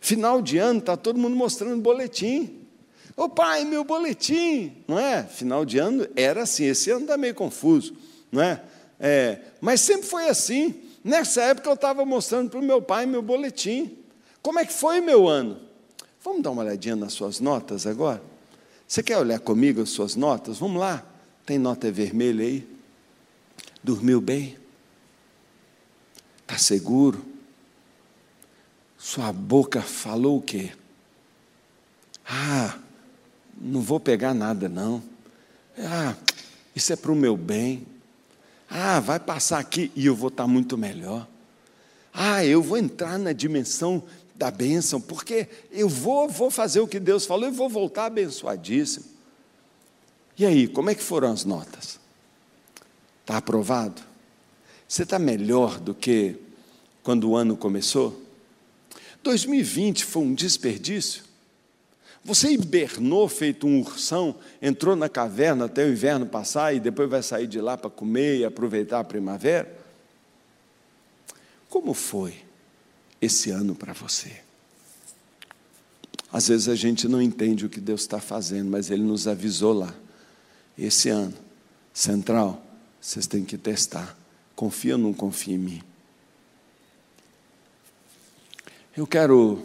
[0.00, 2.58] Final de ano, está todo mundo mostrando boletim.
[3.16, 5.22] Ô pai, meu boletim, não é?
[5.22, 7.94] Final de ano era assim, esse ano está meio confuso,
[8.32, 8.60] não é?
[8.98, 9.38] é?
[9.60, 10.74] Mas sempre foi assim.
[11.04, 13.96] Nessa época eu estava mostrando para o meu pai meu boletim.
[14.42, 15.63] Como é que foi meu ano?
[16.24, 18.22] Vamos dar uma olhadinha nas suas notas agora?
[18.88, 20.58] Você quer olhar comigo as suas notas?
[20.58, 21.04] Vamos lá.
[21.44, 22.66] Tem nota vermelha aí?
[23.82, 24.56] Dormiu bem?
[26.40, 27.22] Está seguro?
[28.96, 30.72] Sua boca falou o quê?
[32.26, 32.78] Ah,
[33.60, 35.02] não vou pegar nada não.
[35.78, 36.14] Ah,
[36.74, 37.86] isso é para o meu bem.
[38.70, 41.28] Ah, vai passar aqui e eu vou estar tá muito melhor.
[42.14, 44.02] Ah, eu vou entrar na dimensão
[44.34, 49.04] da bênção, porque eu vou, vou fazer o que Deus falou e vou voltar abençoadíssimo.
[50.36, 52.00] E aí, como é que foram as notas?
[53.20, 54.02] Está aprovado?
[54.88, 56.36] Você está melhor do que
[57.02, 58.20] quando o ano começou?
[59.22, 61.24] 2020 foi um desperdício?
[62.24, 67.22] Você hibernou feito um ursão, entrou na caverna até o inverno passar e depois vai
[67.22, 69.74] sair de lá para comer e aproveitar a primavera?
[71.68, 72.43] Como foi?
[73.24, 74.40] Esse ano para você.
[76.32, 79.72] Às vezes a gente não entende o que Deus está fazendo, mas Ele nos avisou
[79.72, 79.94] lá.
[80.76, 81.34] Esse ano,
[81.92, 82.60] central,
[83.00, 84.18] vocês têm que testar.
[84.56, 85.82] Confia ou não confia em mim?
[88.96, 89.62] Eu quero.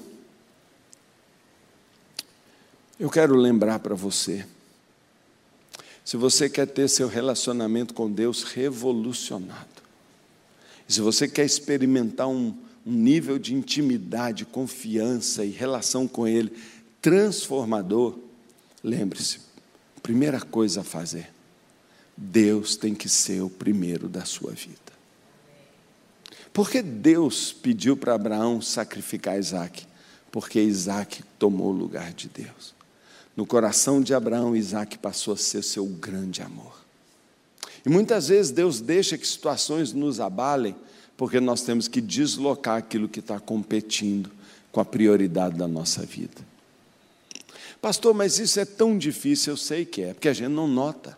[2.99, 4.45] Eu quero lembrar para você.
[6.03, 9.67] Se você quer ter seu relacionamento com Deus revolucionado,
[10.87, 12.55] se você quer experimentar um,
[12.89, 16.51] um nível de intimidade, confiança e relação com Ele
[16.99, 18.17] transformador,
[18.83, 19.39] lembre-se,
[20.01, 21.29] primeira coisa a fazer,
[22.17, 24.89] Deus tem que ser o primeiro da sua vida.
[26.51, 29.87] Porque Deus pediu para Abraão sacrificar Isaac?
[30.31, 32.73] Porque Isaac tomou o lugar de Deus.
[33.37, 36.83] No coração de Abraão, Isaac passou a ser seu grande amor.
[37.85, 40.75] E muitas vezes Deus deixa que situações nos abalem
[41.19, 44.31] porque nós temos que deslocar aquilo que está competindo
[44.71, 46.47] com a prioridade da nossa vida.
[47.81, 51.17] Pastor, mas isso é tão difícil, eu sei que é, porque a gente não nota.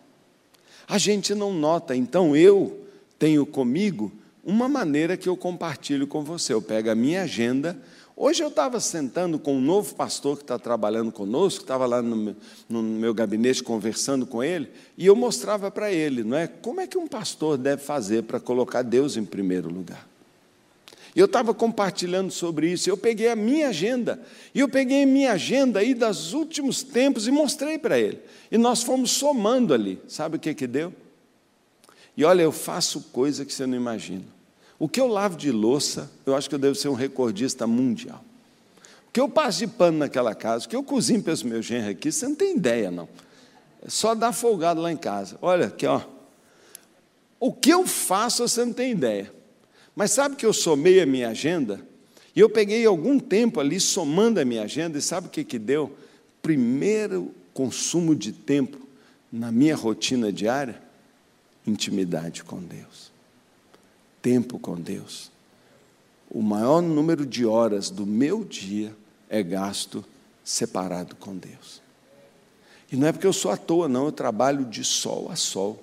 [0.88, 2.84] A gente não nota, então eu
[3.16, 4.10] tenho comigo
[4.42, 6.52] uma maneira que eu compartilho com você.
[6.52, 7.80] Eu pego a minha agenda,
[8.14, 12.36] Hoje eu estava sentando com um novo pastor que está trabalhando conosco, estava lá no,
[12.68, 16.46] no, meu gabinete conversando com ele, e eu mostrava para ele, não é?
[16.46, 20.06] Como é que um pastor deve fazer para colocar Deus em primeiro lugar?
[21.16, 24.20] E eu estava compartilhando sobre isso, eu peguei a minha agenda,
[24.54, 28.20] e eu peguei a minha agenda aí dos últimos tempos e mostrei para ele.
[28.50, 30.92] E nós fomos somando ali, sabe o que que deu?
[32.14, 34.24] E olha, eu faço coisa que você não imagina.
[34.82, 38.20] O que eu lavo de louça, eu acho que eu devo ser um recordista mundial.
[39.08, 41.64] O que eu passo de pano naquela casa, o que eu cozinho para os meus
[41.64, 43.08] genros aqui, você não tem ideia, não.
[43.80, 45.38] É só dar folgado lá em casa.
[45.40, 46.02] Olha aqui, ó.
[47.38, 49.32] O que eu faço, você não tem ideia.
[49.94, 51.80] Mas sabe que eu somei a minha agenda?
[52.34, 55.60] E eu peguei algum tempo ali somando a minha agenda, e sabe o que, que
[55.60, 55.96] deu?
[56.42, 58.84] Primeiro consumo de tempo
[59.30, 60.82] na minha rotina diária?
[61.64, 63.11] Intimidade com Deus
[64.22, 65.30] tempo com Deus.
[66.30, 68.94] O maior número de horas do meu dia
[69.28, 70.02] é gasto
[70.42, 71.82] separado com Deus.
[72.90, 75.82] E não é porque eu sou à toa, não, eu trabalho de sol a sol.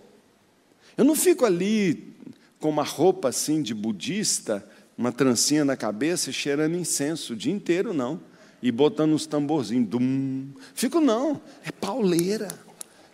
[0.97, 2.13] Eu não fico ali
[2.59, 4.67] com uma roupa assim de budista,
[4.97, 8.19] uma trancinha na cabeça, cheirando incenso o dia inteiro, não.
[8.61, 9.87] E botando uns tamborzinhos.
[9.87, 10.49] Dum.
[10.73, 12.49] Fico não, é pauleira.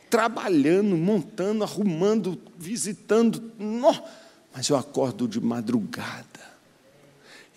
[0.10, 3.52] Trabalhando, montando, arrumando, visitando.
[3.60, 4.04] Nossa
[4.56, 6.56] mas eu acordo de madrugada.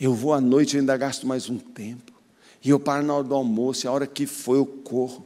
[0.01, 2.13] Eu vou à noite e ainda gasto mais um tempo.
[2.63, 5.25] E eu paro na hora do almoço, e a hora que for eu corro.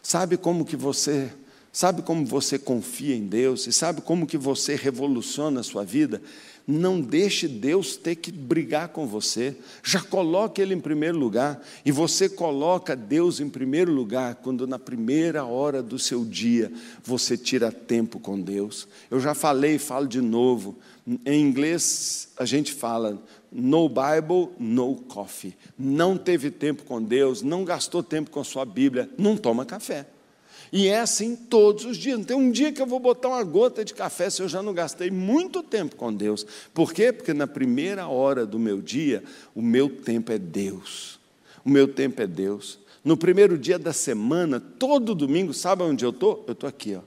[0.00, 1.32] Sabe como que você,
[1.72, 6.22] sabe como você confia em Deus e sabe como que você revoluciona a sua vida?
[6.70, 9.56] Não deixe Deus ter que brigar com você.
[9.82, 11.62] Já coloque Ele em primeiro lugar.
[11.82, 16.70] E você coloca Deus em primeiro lugar quando, na primeira hora do seu dia,
[17.02, 18.86] você tira tempo com Deus.
[19.10, 20.76] Eu já falei e falo de novo.
[21.24, 23.18] Em inglês, a gente fala
[23.50, 25.56] no Bible, no coffee.
[25.78, 30.06] Não teve tempo com Deus, não gastou tempo com a sua Bíblia, não toma café.
[30.72, 32.18] E é assim todos os dias.
[32.18, 34.62] Não tem um dia que eu vou botar uma gota de café se eu já
[34.62, 36.46] não gastei muito tempo com Deus.
[36.74, 37.12] Por quê?
[37.12, 39.22] Porque na primeira hora do meu dia,
[39.54, 41.18] o meu tempo é Deus.
[41.64, 42.78] O meu tempo é Deus.
[43.02, 46.44] No primeiro dia da semana, todo domingo, sabe onde eu estou?
[46.46, 47.00] Eu estou aqui, ó.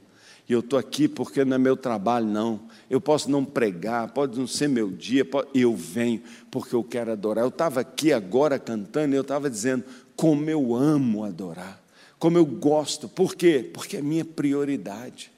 [0.49, 2.62] E eu estou aqui porque não é meu trabalho, não.
[2.89, 5.47] Eu posso não pregar, pode não ser meu dia, pode...
[5.53, 7.45] eu venho porque eu quero adorar.
[7.45, 9.86] Eu estava aqui agora cantando e eu estava dizendo
[10.16, 11.80] como eu amo adorar
[12.22, 13.09] como eu gosto.
[13.09, 13.67] Por quê?
[13.74, 15.32] Porque é minha prioridade.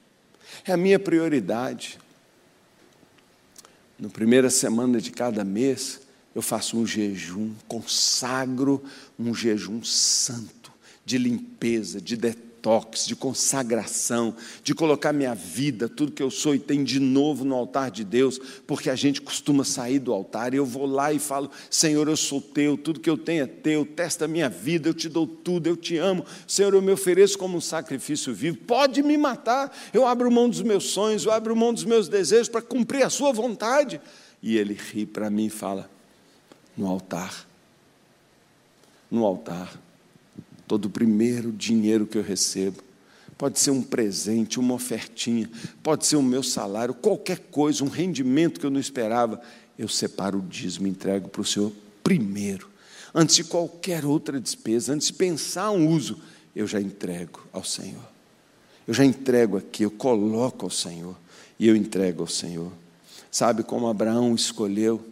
[0.66, 1.98] É a minha prioridade.
[3.98, 6.02] Na primeira semana de cada mês,
[6.34, 8.84] eu faço um jejum, consagro
[9.18, 10.70] um jejum santo,
[11.06, 16.54] de limpeza, de detox detox, de consagração, de colocar minha vida, tudo que eu sou
[16.54, 20.54] e tenho de novo no altar de Deus, porque a gente costuma sair do altar
[20.54, 23.46] e eu vou lá e falo: Senhor, eu sou teu, tudo que eu tenho é
[23.46, 26.90] teu, testa a minha vida, eu te dou tudo, eu te amo, Senhor, eu me
[26.90, 31.32] ofereço como um sacrifício vivo, pode me matar, eu abro mão dos meus sonhos, eu
[31.32, 34.00] abro mão dos meus desejos para cumprir a Sua vontade.
[34.42, 35.90] E ele ri para mim e fala:
[36.76, 37.46] no altar,
[39.10, 39.83] no altar
[40.66, 42.82] todo o primeiro dinheiro que eu recebo.
[43.36, 45.50] Pode ser um presente, uma ofertinha,
[45.82, 49.40] pode ser o meu salário, qualquer coisa, um rendimento que eu não esperava.
[49.78, 52.68] Eu separo o dízimo e entrego para o Senhor primeiro.
[53.12, 56.20] Antes de qualquer outra despesa, antes de pensar um uso,
[56.54, 58.04] eu já entrego ao Senhor.
[58.86, 61.16] Eu já entrego aqui, eu coloco ao Senhor
[61.58, 62.70] e eu entrego ao Senhor.
[63.30, 65.04] Sabe como Abraão escolheu?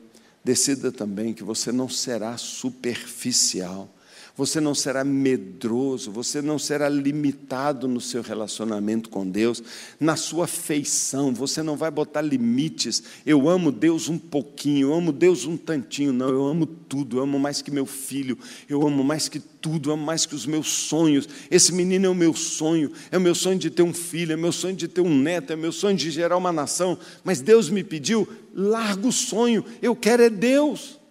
[0.45, 3.89] Decida também que você não será superficial
[4.37, 9.63] você não será medroso, você não será limitado no seu relacionamento com Deus,
[10.01, 13.03] na sua feição, você não vai botar limites.
[13.27, 17.23] Eu amo Deus um pouquinho, eu amo Deus um tantinho, não, eu amo tudo, eu
[17.23, 20.47] amo mais que meu filho, eu amo mais que tudo, eu amo mais que os
[20.47, 21.29] meus sonhos.
[21.51, 24.37] Esse menino é o meu sonho, é o meu sonho de ter um filho, é
[24.37, 26.99] o meu sonho de ter um neto, é o meu sonho de gerar uma nação.
[27.23, 31.02] Mas Deus me pediu, larga o sonho, eu quero é Deus.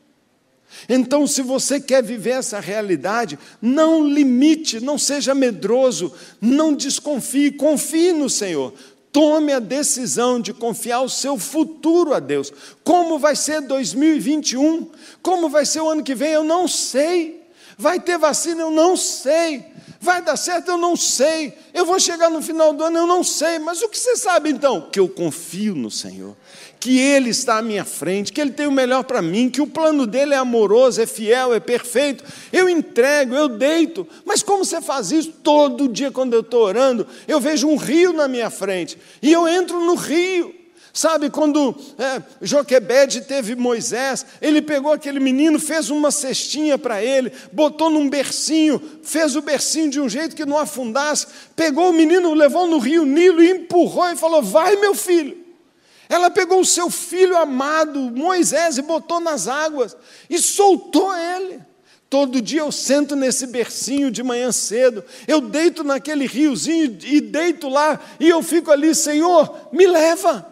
[0.87, 8.11] Então, se você quer viver essa realidade, não limite, não seja medroso, não desconfie, confie
[8.11, 8.73] no Senhor.
[9.11, 12.51] Tome a decisão de confiar o seu futuro a Deus.
[12.83, 14.89] Como vai ser 2021?
[15.21, 16.31] Como vai ser o ano que vem?
[16.31, 17.41] Eu não sei.
[17.77, 18.61] Vai ter vacina?
[18.61, 19.65] Eu não sei.
[19.99, 20.71] Vai dar certo?
[20.71, 21.53] Eu não sei.
[21.73, 22.99] Eu vou chegar no final do ano?
[22.99, 23.59] Eu não sei.
[23.59, 24.89] Mas o que você sabe então?
[24.89, 26.35] Que eu confio no Senhor
[26.81, 29.67] que Ele está à minha frente, que Ele tem o melhor para mim, que o
[29.67, 32.23] plano dele é amoroso, é fiel, é perfeito.
[32.51, 34.05] Eu entrego, eu deito.
[34.25, 35.31] Mas como você faz isso?
[35.43, 39.47] Todo dia, quando eu estou orando, eu vejo um rio na minha frente e eu
[39.47, 40.55] entro no rio.
[40.93, 47.31] Sabe, quando é, Joquebede teve Moisés, ele pegou aquele menino, fez uma cestinha para ele,
[47.53, 52.33] botou num bercinho, fez o bercinho de um jeito que não afundasse, pegou o menino,
[52.33, 55.40] levou no rio Nilo e empurrou e falou: Vai, meu filho.
[56.11, 59.95] Ela pegou o seu filho amado, Moisés, e botou nas águas
[60.29, 61.61] e soltou ele.
[62.09, 67.69] Todo dia eu sento nesse bercinho de manhã cedo, eu deito naquele riozinho e deito
[67.69, 70.45] lá, e eu fico ali, Senhor, me leva.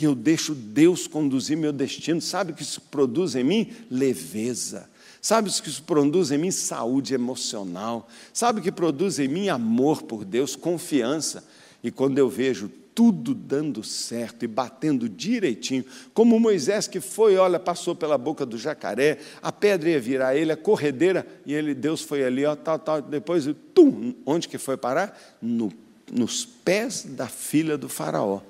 [0.00, 2.18] E eu deixo Deus conduzir meu destino.
[2.22, 3.70] Sabe o que isso produz em mim?
[3.90, 4.88] Leveza.
[5.20, 6.50] Sabe o que isso produz em mim?
[6.50, 8.08] Saúde emocional.
[8.32, 9.50] Sabe o que produz em mim?
[9.50, 11.44] Amor por Deus, confiança.
[11.84, 17.58] E quando eu vejo tudo dando certo e batendo direitinho, como Moisés que foi, olha,
[17.58, 22.02] passou pela boca do jacaré, a pedra ia virar ele, a corredeira, e ele, Deus
[22.02, 25.18] foi ali, ó, tal, tal, depois, tum, onde que foi parar?
[25.40, 25.72] No,
[26.10, 28.40] nos pés da filha do faraó.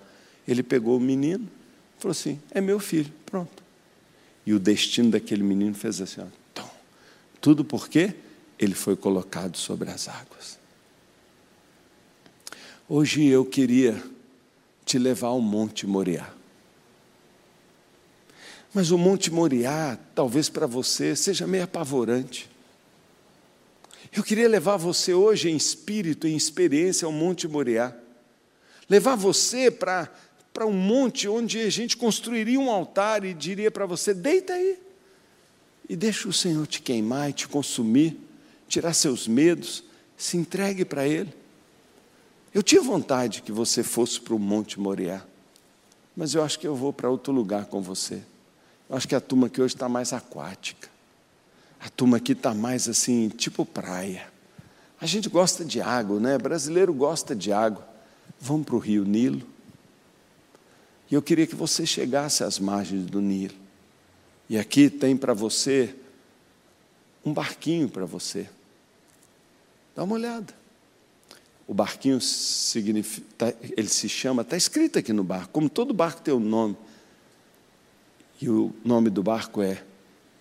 [0.49, 1.49] Ele pegou o menino,
[1.99, 3.63] falou assim, é meu filho, pronto.
[4.45, 6.69] E o destino daquele menino fez assim, ó, tum.
[7.41, 8.15] tudo porque
[8.59, 10.59] ele foi colocado sobre as águas.
[12.89, 14.03] Hoje eu queria
[14.91, 16.29] te levar ao Monte Moriá.
[18.75, 22.51] Mas o Monte Moriá, talvez para você, seja meio apavorante.
[24.13, 27.95] Eu queria levar você hoje em espírito, em experiência ao Monte Moriá.
[28.89, 30.13] Levar você para
[30.53, 34.77] para um monte onde a gente construiria um altar e diria para você: deita aí
[35.89, 38.19] e deixa o Senhor te queimar e te consumir,
[38.67, 39.85] tirar seus medos,
[40.17, 41.40] se entregue para Ele.
[42.53, 45.25] Eu tinha vontade que você fosse para o Monte Moriá,
[46.17, 48.23] mas eu acho que eu vou para outro lugar com você.
[48.89, 50.89] Eu acho que a turma aqui hoje está mais aquática.
[51.79, 54.27] A turma aqui está mais assim, tipo praia.
[55.01, 56.37] A gente gosta de água, né?
[56.37, 57.89] Brasileiro gosta de água.
[58.39, 59.47] Vamos para o Rio Nilo.
[61.11, 63.55] E eu queria que você chegasse às margens do Nilo.
[64.49, 65.95] E aqui tem para você
[67.25, 68.49] um barquinho para você.
[69.95, 70.60] Dá uma olhada.
[71.71, 72.19] O barquinho
[73.39, 76.77] tá, ele se chama, está escrito aqui no barco, como todo barco tem um nome.
[78.43, 79.81] E o nome do barco é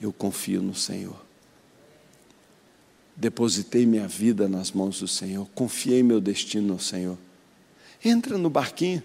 [0.01, 1.23] Eu confio no Senhor.
[3.15, 7.15] Depositei minha vida nas mãos do Senhor, confiei meu destino no Senhor.
[8.03, 9.03] Entra no barquinho,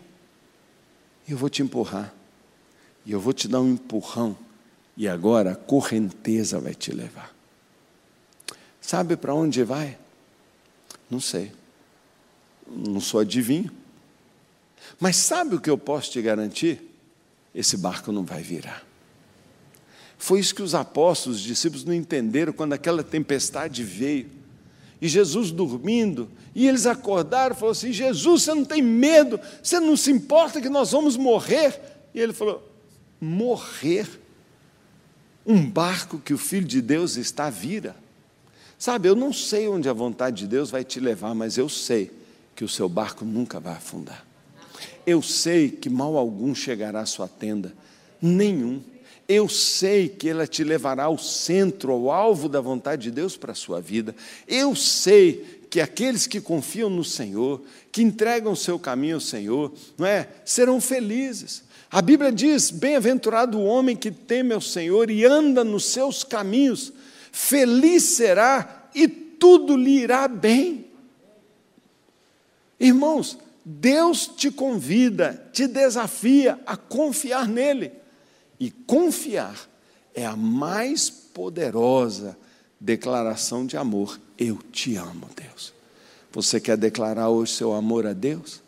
[1.29, 2.11] eu vou te empurrar,
[3.05, 4.35] e eu vou te dar um empurrão,
[4.97, 7.37] e agora a correnteza vai te levar.
[8.81, 9.99] Sabe para onde vai?
[11.11, 11.53] Não sei
[12.70, 13.70] não sou adivinho.
[14.98, 16.80] Mas sabe o que eu posso te garantir?
[17.54, 18.84] Esse barco não vai virar.
[20.18, 24.30] Foi isso que os apóstolos, os discípulos, não entenderam quando aquela tempestade veio.
[25.00, 29.78] E Jesus dormindo, e eles acordaram e falaram assim: Jesus, você não tem medo, você
[29.78, 31.78] não se importa que nós vamos morrer?
[32.14, 32.66] E ele falou:
[33.20, 34.08] morrer?
[35.46, 37.94] Um barco que o Filho de Deus está vira.
[38.78, 42.10] Sabe, eu não sei onde a vontade de Deus vai te levar, mas eu sei
[42.55, 44.24] que o seu barco nunca vai afundar.
[45.07, 47.72] Eu sei que mal algum chegará à sua tenda,
[48.20, 48.80] nenhum.
[49.26, 53.52] Eu sei que ela te levará ao centro, ao alvo da vontade de Deus para
[53.52, 54.14] a sua vida.
[54.46, 59.72] Eu sei que aqueles que confiam no Senhor, que entregam o seu caminho ao Senhor,
[59.98, 60.28] não é?
[60.44, 61.64] Serão felizes.
[61.90, 66.92] A Bíblia diz: Bem-aventurado o homem que teme ao Senhor e anda nos seus caminhos,
[67.32, 70.84] feliz será e tudo lhe irá bem.
[72.85, 77.93] Irmãos, Deus te convida, te desafia a confiar nele.
[78.61, 79.57] E confiar
[80.14, 82.37] é a mais poderosa
[82.78, 84.20] declaração de amor.
[84.37, 85.72] Eu te amo, Deus.
[86.30, 88.61] Você quer declarar hoje seu amor a Deus?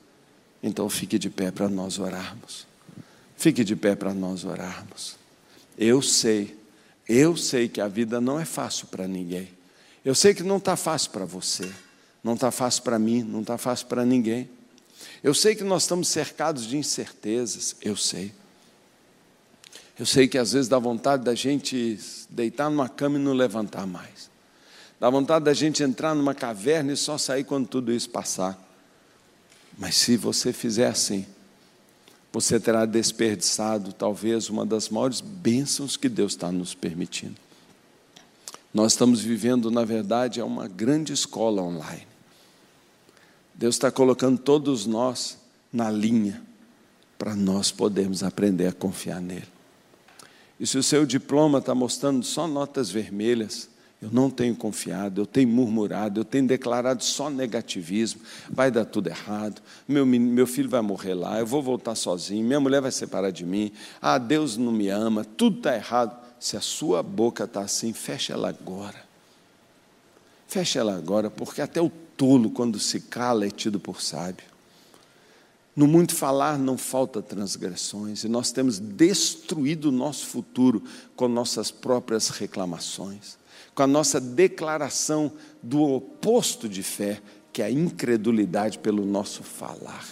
[0.63, 2.67] Então fique de pé para nós orarmos.
[3.37, 5.17] Fique de pé para nós orarmos.
[5.77, 6.59] Eu sei,
[7.07, 9.51] eu sei que a vida não é fácil para ninguém.
[10.03, 11.71] Eu sei que não está fácil para você.
[12.27, 14.51] Não está fácil para mim, não está fácil para ninguém.
[15.23, 18.33] Eu sei que nós estamos cercados de incertezas, eu sei.
[19.97, 21.97] Eu sei que às vezes dá vontade da gente
[22.29, 24.29] deitar numa cama e não levantar mais.
[24.99, 28.61] Dá vontade da gente entrar numa caverna e só sair quando tudo isso passar.
[29.79, 31.25] Mas se você fizer assim,
[32.33, 37.37] você terá desperdiçado talvez uma das maiores bênçãos que Deus está nos permitindo.
[38.75, 42.16] Nós estamos vivendo, na verdade, é uma grande escola online.
[43.57, 45.39] Deus está colocando todos nós
[45.73, 46.43] na linha
[47.19, 49.49] para nós podermos aprender a confiar nele.
[50.61, 53.69] E se o seu diploma está mostrando só notas vermelhas,
[54.01, 58.21] Eu não tenho confiado, eu tenho murmurado, eu tenho declarado só negativismo.
[58.51, 59.63] Vai dar tudo errado.
[59.89, 63.45] Meu, meu filho vai morrer lá, eu vou voltar sozinho, minha mulher vai separar de
[63.45, 63.73] mim.
[64.01, 66.17] Ah, Deus não me ama, tudo está errado.
[66.39, 69.03] Se a sua boca está assim, fecha ela agora.
[70.47, 74.47] Fecha ela agora, porque até o tolo, quando se cala, é tido por sábio.
[75.75, 80.83] No muito falar não falta transgressões, e nós temos destruído o nosso futuro
[81.15, 83.37] com nossas próprias reclamações
[83.77, 85.31] com a nossa declaração
[85.63, 87.21] do oposto de fé,
[87.53, 90.03] que é a incredulidade pelo nosso falar.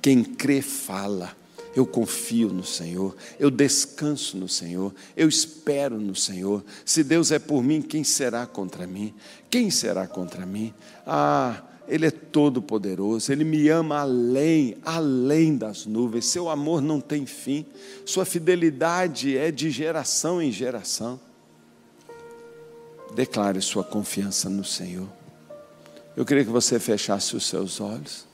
[0.00, 1.36] Quem crê, fala.
[1.78, 6.64] Eu confio no Senhor, eu descanso no Senhor, eu espero no Senhor.
[6.84, 9.14] Se Deus é por mim, quem será contra mim?
[9.48, 10.74] Quem será contra mim?
[11.06, 16.26] Ah, Ele é todo-poderoso, Ele me ama além, além das nuvens.
[16.26, 17.64] Seu amor não tem fim,
[18.04, 21.20] Sua fidelidade é de geração em geração.
[23.14, 25.06] Declare sua confiança no Senhor.
[26.16, 28.26] Eu queria que você fechasse os seus olhos.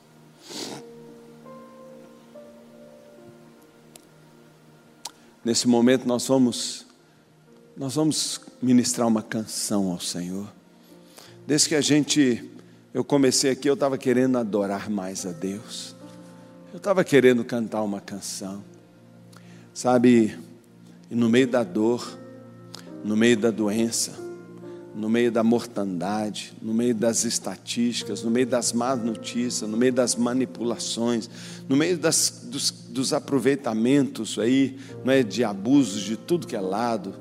[5.44, 6.86] Nesse momento nós vamos
[7.76, 10.50] nós vamos ministrar uma canção ao Senhor.
[11.46, 12.50] Desde que a gente
[12.94, 15.96] eu comecei aqui, eu estava querendo adorar mais a Deus.
[16.72, 18.62] Eu estava querendo cantar uma canção.
[19.74, 20.38] Sabe,
[21.10, 22.16] no meio da dor,
[23.04, 24.12] no meio da doença,
[24.94, 29.92] no meio da mortandade, no meio das estatísticas, no meio das más notícias, no meio
[29.92, 31.28] das manipulações,
[31.68, 36.60] no meio das, dos, dos, aproveitamentos aí, não é, de abusos de tudo que é
[36.60, 37.14] lado,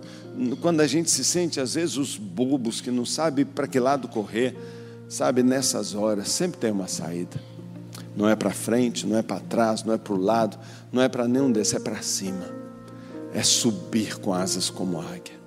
[0.61, 4.07] quando a gente se sente às vezes os bobos que não sabe para que lado
[4.07, 4.55] correr,
[5.09, 7.41] sabe, nessas horas sempre tem uma saída.
[8.15, 10.59] Não é para frente, não é para trás, não é para o lado,
[10.91, 12.45] não é para nenhum desses, é para cima.
[13.33, 15.42] É subir com asas como águia.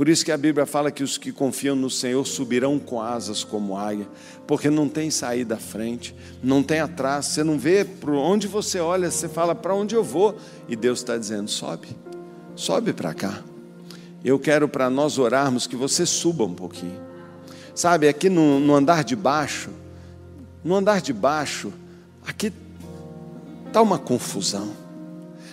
[0.00, 3.44] Por isso que a Bíblia fala que os que confiam no Senhor subirão com asas
[3.44, 4.08] como águia,
[4.46, 8.80] porque não tem saída à frente, não tem atrás, você não vê para onde você
[8.80, 11.88] olha, você fala para onde eu vou, e Deus está dizendo: sobe,
[12.56, 13.42] sobe para cá.
[14.24, 16.98] Eu quero para nós orarmos que você suba um pouquinho,
[17.74, 19.68] sabe, aqui no, no andar de baixo,
[20.64, 21.70] no andar de baixo,
[22.26, 22.50] aqui
[23.66, 24.72] está uma confusão,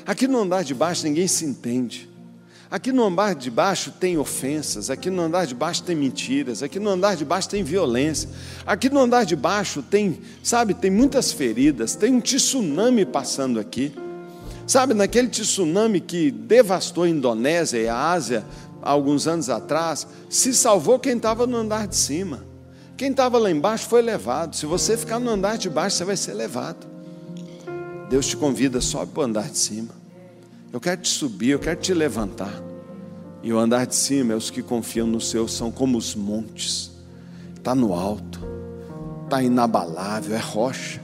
[0.05, 2.15] aqui no andar de baixo ninguém se entende.
[2.69, 6.79] Aqui no andar de baixo tem ofensas, aqui no andar de baixo tem mentiras, aqui
[6.79, 8.29] no andar de baixo tem violência,
[8.65, 13.93] aqui no andar de baixo tem, sabe, tem muitas feridas, tem um tsunami passando aqui.
[14.65, 18.45] Sabe, naquele tsunami que devastou a Indonésia e a Ásia
[18.81, 22.43] há alguns anos atrás, se salvou quem estava no andar de cima.
[22.97, 24.57] Quem estava lá embaixo foi levado.
[24.57, 26.85] Se você ficar no andar de baixo, você vai ser levado.
[28.09, 30.06] Deus te convida, sobe para o andar de cima.
[30.77, 32.53] Eu quero te subir, eu quero te levantar.
[33.41, 36.91] E o andar de cima é os que confiam no Senhor, são como os montes.
[37.55, 38.39] Está no alto,
[39.23, 41.01] está inabalável, é rocha.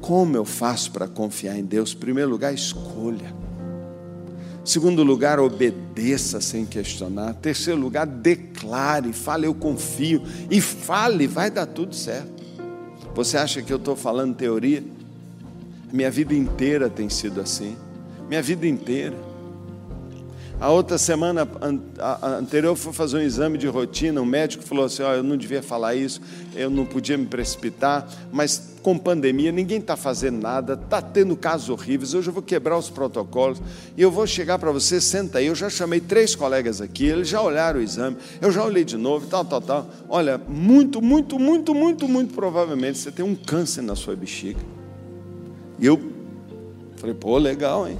[0.00, 1.94] Como eu faço para confiar em Deus?
[1.94, 3.32] Em primeiro lugar, escolha.
[4.64, 7.32] Segundo lugar, obedeça sem questionar.
[7.34, 10.20] Terceiro lugar, declare, fale, eu confio.
[10.50, 12.42] E fale, vai dar tudo certo.
[13.14, 14.82] Você acha que eu estou falando teoria?
[15.92, 17.85] Minha vida inteira tem sido assim
[18.28, 19.16] minha vida inteira.
[20.58, 21.46] A outra semana
[22.40, 25.36] anterior eu fui fazer um exame de rotina, o médico falou assim, oh, eu não
[25.36, 26.18] devia falar isso,
[26.54, 31.68] eu não podia me precipitar, mas com pandemia ninguém está fazendo nada, está tendo casos
[31.68, 33.60] horríveis, hoje eu vou quebrar os protocolos
[33.98, 37.28] e eu vou chegar para você, senta aí, eu já chamei três colegas aqui, eles
[37.28, 39.90] já olharam o exame, eu já olhei de novo, tal, tal, tal.
[40.08, 44.60] Olha, muito, muito, muito, muito, muito provavelmente você tem um câncer na sua bexiga.
[45.78, 46.00] E eu
[46.96, 47.98] falei, pô, legal, hein?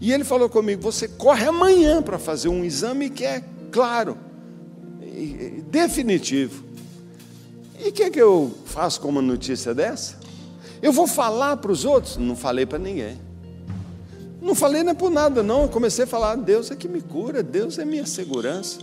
[0.00, 4.18] E ele falou comigo: você corre amanhã para fazer um exame que é claro,
[5.70, 6.64] definitivo.
[7.78, 10.16] E o que, é que eu faço com uma notícia dessa?
[10.82, 12.16] Eu vou falar para os outros?
[12.16, 13.18] Não falei para ninguém.
[14.40, 15.62] Não falei nem por nada, não.
[15.62, 18.78] Eu comecei a falar: Deus é que me cura, Deus é minha segurança.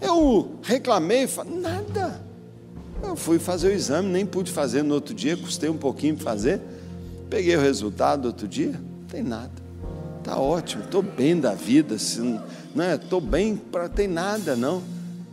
[0.00, 2.20] Eu reclamei, falei, nada.
[3.02, 6.24] Eu fui fazer o exame, nem pude fazer no outro dia, custei um pouquinho para
[6.24, 6.60] fazer.
[7.28, 9.59] Peguei o resultado outro dia, não tem nada.
[10.30, 13.28] Está ótimo, estou bem da vida, estou né?
[13.28, 14.80] bem para tem nada, não.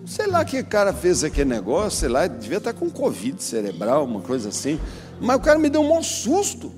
[0.07, 4.05] Sei lá que cara fez aquele negócio, sei lá, devia estar tá com Covid cerebral,
[4.05, 4.79] uma coisa assim.
[5.21, 6.71] Mas o cara me deu um maior susto,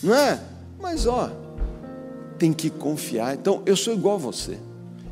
[0.00, 0.38] não é?
[0.80, 1.32] Mas ó,
[2.38, 3.34] tem que confiar.
[3.34, 4.56] Então, eu sou igual a você.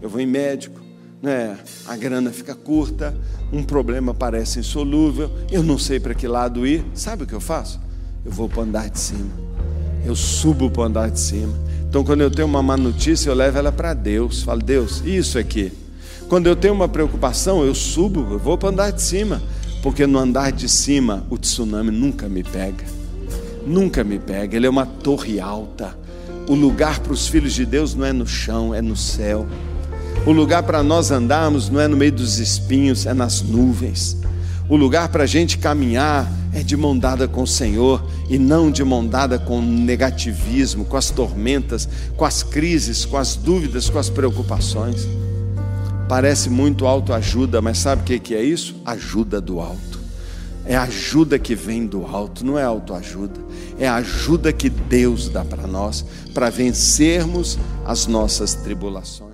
[0.00, 0.80] Eu vou em médico,
[1.20, 1.58] né?
[1.84, 3.12] a grana fica curta,
[3.52, 6.84] um problema parece insolúvel, eu não sei para que lado ir.
[6.94, 7.80] Sabe o que eu faço?
[8.24, 9.32] Eu vou para o andar de cima.
[10.06, 11.71] Eu subo para o andar de cima.
[11.92, 14.42] Então, quando eu tenho uma má notícia, eu levo ela para Deus.
[14.42, 15.70] Falo, Deus, isso aqui.
[16.26, 19.42] Quando eu tenho uma preocupação, eu subo, eu vou para o andar de cima,
[19.82, 22.82] porque no andar de cima o tsunami nunca me pega.
[23.66, 24.56] Nunca me pega.
[24.56, 25.94] Ele é uma torre alta.
[26.48, 29.46] O lugar para os filhos de Deus não é no chão, é no céu.
[30.24, 34.16] O lugar para nós andarmos não é no meio dos espinhos, é nas nuvens.
[34.68, 38.70] O lugar para a gente caminhar é de mão dada com o Senhor e não
[38.70, 43.90] de mão dada com o negativismo, com as tormentas, com as crises, com as dúvidas,
[43.90, 45.06] com as preocupações.
[46.08, 48.76] Parece muito autoajuda, mas sabe o que é isso?
[48.84, 50.00] Ajuda do alto.
[50.64, 53.40] É ajuda que vem do alto, não é autoajuda.
[53.78, 59.31] É ajuda que Deus dá para nós, para vencermos as nossas tribulações.